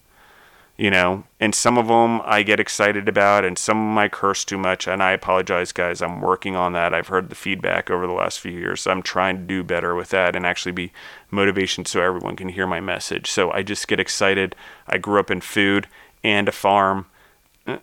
you 0.78 0.90
know? 0.90 1.24
And 1.40 1.54
some 1.54 1.78
of 1.78 1.88
them 1.88 2.22
i 2.26 2.44
get 2.44 2.60
excited 2.60 3.08
about 3.08 3.46
and 3.46 3.58
some 3.58 3.78
of 3.78 3.84
them 3.84 3.98
i 3.98 4.08
curse 4.08 4.44
too 4.44 4.58
much 4.58 4.88
and 4.88 5.04
i 5.04 5.12
apologize 5.12 5.72
guys. 5.72 6.02
I'm 6.02 6.22
working 6.22 6.56
on 6.56 6.74
that. 6.74 6.94
I've 6.94 7.08
heard 7.08 7.30
the 7.30 7.36
feedback 7.36 7.90
over 7.90 8.08
the 8.08 8.14
last 8.14 8.40
few 8.40 8.52
years. 8.52 8.82
So 8.82 8.92
i'm 8.92 9.04
trying 9.04 9.38
to 9.38 9.44
do 9.44 9.64
better 9.64 9.96
with 9.96 10.10
that 10.10 10.36
and 10.36 10.46
actually 10.46 10.72
be 10.72 10.92
motivation 11.32 11.86
so 11.86 12.02
everyone 12.02 12.36
can 12.36 12.50
hear 12.50 12.68
my 12.68 12.80
message. 12.80 13.30
So 13.30 13.52
i 13.52 13.64
just 13.64 13.88
get 13.88 14.00
excited. 14.00 14.56
I 14.88 14.98
grew 14.98 15.20
up 15.20 15.32
in 15.32 15.42
food 15.42 15.88
and 16.24 16.48
a 16.48 16.52
farm. 16.52 17.06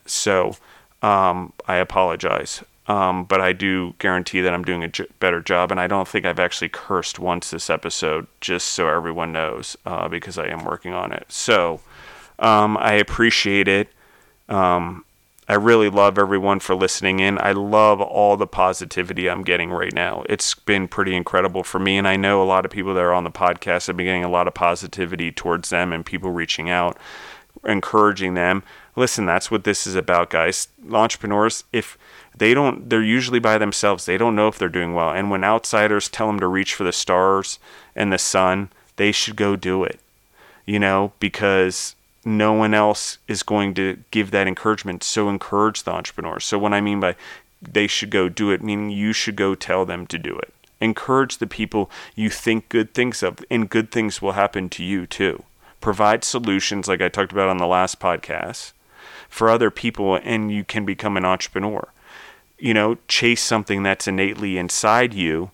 So 0.06 0.56
um, 1.02 1.52
i 1.66 1.76
apologize 1.76 2.64
um, 2.90 3.24
but 3.24 3.40
i 3.40 3.52
do 3.52 3.94
guarantee 3.98 4.40
that 4.40 4.52
i'm 4.52 4.64
doing 4.64 4.82
a 4.82 4.88
j- 4.88 5.06
better 5.18 5.40
job 5.40 5.70
and 5.70 5.80
i 5.80 5.86
don't 5.86 6.08
think 6.08 6.24
i've 6.24 6.40
actually 6.40 6.68
cursed 6.68 7.18
once 7.18 7.50
this 7.50 7.70
episode 7.70 8.26
just 8.40 8.68
so 8.68 8.88
everyone 8.88 9.32
knows 9.32 9.76
uh, 9.86 10.08
because 10.08 10.38
i 10.38 10.46
am 10.46 10.64
working 10.64 10.92
on 10.92 11.12
it 11.12 11.24
so 11.28 11.80
um, 12.40 12.76
I 12.78 12.94
appreciate 12.94 13.68
it. 13.68 13.88
Um, 14.48 15.04
I 15.46 15.54
really 15.54 15.90
love 15.90 16.18
everyone 16.18 16.60
for 16.60 16.74
listening 16.74 17.20
in. 17.20 17.38
I 17.38 17.52
love 17.52 18.00
all 18.00 18.36
the 18.36 18.46
positivity 18.46 19.28
I'm 19.28 19.42
getting 19.42 19.70
right 19.70 19.92
now. 19.92 20.24
It's 20.28 20.54
been 20.54 20.88
pretty 20.88 21.14
incredible 21.14 21.62
for 21.62 21.78
me. 21.78 21.98
And 21.98 22.08
I 22.08 22.16
know 22.16 22.42
a 22.42 22.44
lot 22.44 22.64
of 22.64 22.70
people 22.70 22.94
that 22.94 23.00
are 23.00 23.12
on 23.12 23.24
the 23.24 23.30
podcast 23.30 23.88
have 23.88 23.96
been 23.96 24.06
getting 24.06 24.24
a 24.24 24.30
lot 24.30 24.48
of 24.48 24.54
positivity 24.54 25.30
towards 25.32 25.70
them 25.70 25.92
and 25.92 26.06
people 26.06 26.30
reaching 26.30 26.70
out, 26.70 26.96
encouraging 27.64 28.34
them. 28.34 28.62
Listen, 28.96 29.26
that's 29.26 29.50
what 29.50 29.64
this 29.64 29.86
is 29.86 29.96
about, 29.96 30.30
guys. 30.30 30.68
Entrepreneurs, 30.90 31.64
if 31.72 31.98
they 32.36 32.54
don't, 32.54 32.88
they're 32.88 33.02
usually 33.02 33.38
by 33.38 33.58
themselves. 33.58 34.06
They 34.06 34.16
don't 34.16 34.36
know 34.36 34.48
if 34.48 34.58
they're 34.58 34.68
doing 34.68 34.94
well. 34.94 35.10
And 35.10 35.30
when 35.30 35.44
outsiders 35.44 36.08
tell 36.08 36.26
them 36.26 36.40
to 36.40 36.46
reach 36.46 36.74
for 36.74 36.84
the 36.84 36.92
stars 36.92 37.58
and 37.94 38.12
the 38.12 38.18
sun, 38.18 38.70
they 38.96 39.12
should 39.12 39.36
go 39.36 39.56
do 39.56 39.84
it, 39.84 40.00
you 40.66 40.78
know, 40.78 41.12
because 41.20 41.94
no 42.24 42.52
one 42.52 42.74
else 42.74 43.18
is 43.28 43.42
going 43.42 43.74
to 43.74 43.98
give 44.10 44.30
that 44.30 44.46
encouragement. 44.46 45.02
So 45.02 45.28
encourage 45.28 45.82
the 45.82 45.92
entrepreneurs. 45.92 46.44
So 46.44 46.58
what 46.58 46.72
I 46.72 46.80
mean 46.80 47.00
by 47.00 47.16
they 47.62 47.86
should 47.86 48.10
go 48.10 48.28
do 48.28 48.50
it, 48.50 48.62
meaning 48.62 48.90
you 48.90 49.12
should 49.12 49.36
go 49.36 49.54
tell 49.54 49.84
them 49.84 50.06
to 50.06 50.18
do 50.18 50.36
it. 50.38 50.52
Encourage 50.80 51.38
the 51.38 51.46
people 51.46 51.90
you 52.14 52.30
think 52.30 52.68
good 52.70 52.94
things 52.94 53.22
of, 53.22 53.44
and 53.50 53.68
good 53.68 53.90
things 53.90 54.22
will 54.22 54.32
happen 54.32 54.70
to 54.70 54.82
you 54.82 55.06
too. 55.06 55.44
Provide 55.80 56.24
solutions, 56.24 56.88
like 56.88 57.02
I 57.02 57.08
talked 57.08 57.32
about 57.32 57.50
on 57.50 57.58
the 57.58 57.66
last 57.66 58.00
podcast, 58.00 58.72
for 59.28 59.50
other 59.50 59.70
people, 59.70 60.18
and 60.22 60.50
you 60.50 60.64
can 60.64 60.86
become 60.86 61.16
an 61.16 61.24
entrepreneur. 61.24 61.88
You 62.60 62.74
know, 62.74 62.98
chase 63.08 63.42
something 63.42 63.82
that's 63.82 64.06
innately 64.06 64.58
inside 64.58 65.14
you 65.14 65.50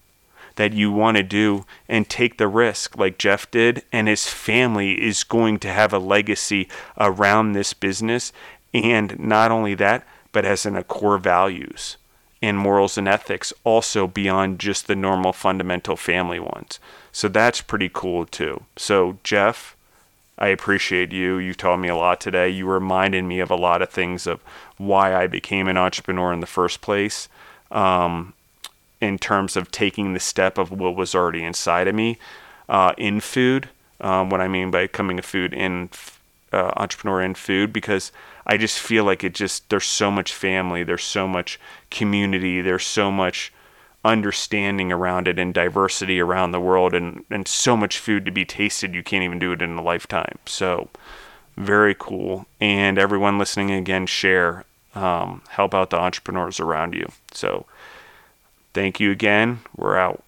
that 0.56 0.72
you 0.72 0.90
want 0.90 1.16
to 1.16 1.22
do 1.22 1.64
and 1.88 2.08
take 2.08 2.38
the 2.38 2.48
risk 2.48 2.98
like 2.98 3.18
Jeff 3.18 3.50
did 3.50 3.82
and 3.92 4.08
his 4.08 4.26
family 4.26 5.02
is 5.02 5.22
going 5.22 5.58
to 5.60 5.68
have 5.68 5.92
a 5.92 5.98
legacy 5.98 6.68
around 6.98 7.52
this 7.52 7.72
business 7.72 8.32
and 8.74 9.18
not 9.18 9.50
only 9.50 9.74
that 9.74 10.06
but 10.32 10.44
as 10.44 10.66
in 10.66 10.74
a 10.74 10.82
core 10.82 11.18
values 11.18 11.96
and 12.42 12.58
morals 12.58 12.98
and 12.98 13.08
ethics 13.08 13.52
also 13.64 14.06
beyond 14.06 14.58
just 14.58 14.86
the 14.86 14.96
normal 14.96 15.32
fundamental 15.32 15.96
family 15.96 16.40
ones. 16.40 16.78
So 17.12 17.28
that's 17.28 17.62
pretty 17.62 17.90
cool 17.92 18.26
too. 18.26 18.62
So 18.76 19.18
Jeff, 19.24 19.75
I 20.38 20.48
appreciate 20.48 21.12
you. 21.12 21.38
You 21.38 21.54
taught 21.54 21.78
me 21.78 21.88
a 21.88 21.96
lot 21.96 22.20
today. 22.20 22.50
You 22.50 22.66
reminded 22.66 23.24
me 23.24 23.40
of 23.40 23.50
a 23.50 23.56
lot 23.56 23.82
of 23.82 23.90
things 23.90 24.26
of 24.26 24.42
why 24.76 25.14
I 25.14 25.26
became 25.26 25.68
an 25.68 25.76
entrepreneur 25.76 26.32
in 26.32 26.40
the 26.40 26.46
first 26.46 26.80
place. 26.80 27.28
Um, 27.70 28.34
in 29.00 29.18
terms 29.18 29.56
of 29.56 29.70
taking 29.70 30.12
the 30.12 30.20
step 30.20 30.58
of 30.58 30.70
what 30.70 30.96
was 30.96 31.14
already 31.14 31.44
inside 31.44 31.88
of 31.88 31.94
me 31.94 32.18
uh, 32.68 32.92
in 32.96 33.20
food. 33.20 33.68
Um, 34.00 34.30
what 34.30 34.40
I 34.40 34.48
mean 34.48 34.70
by 34.70 34.82
becoming 34.82 35.18
a 35.18 35.22
food 35.22 35.52
in 35.54 35.90
uh, 36.52 36.72
entrepreneur 36.76 37.22
in 37.22 37.34
food, 37.34 37.72
because 37.72 38.12
I 38.46 38.56
just 38.56 38.78
feel 38.78 39.04
like 39.04 39.24
it 39.24 39.34
just 39.34 39.68
there's 39.70 39.86
so 39.86 40.10
much 40.10 40.32
family, 40.32 40.82
there's 40.82 41.04
so 41.04 41.26
much 41.26 41.58
community, 41.90 42.60
there's 42.60 42.86
so 42.86 43.10
much 43.10 43.52
understanding 44.06 44.92
around 44.92 45.28
it 45.28 45.38
and 45.38 45.52
diversity 45.52 46.20
around 46.20 46.52
the 46.52 46.60
world, 46.60 46.94
and 46.94 47.24
and 47.30 47.46
so 47.46 47.76
much 47.76 47.98
food 47.98 48.24
to 48.24 48.30
be 48.30 48.44
tasted. 48.44 48.94
You 48.94 49.02
can't 49.02 49.24
even 49.24 49.38
do 49.38 49.52
it 49.52 49.62
in 49.62 49.76
a 49.76 49.82
lifetime. 49.82 50.38
So 50.46 50.88
very 51.56 51.94
cool. 51.98 52.46
And 52.60 52.98
everyone 52.98 53.38
listening 53.38 53.70
again, 53.70 54.06
share, 54.06 54.64
um, 54.94 55.42
help 55.48 55.74
out 55.74 55.90
the 55.90 55.98
entrepreneurs 55.98 56.60
around 56.60 56.94
you. 56.94 57.10
So 57.32 57.66
Thank 58.76 59.00
you 59.00 59.10
again. 59.10 59.60
We're 59.74 59.96
out. 59.96 60.22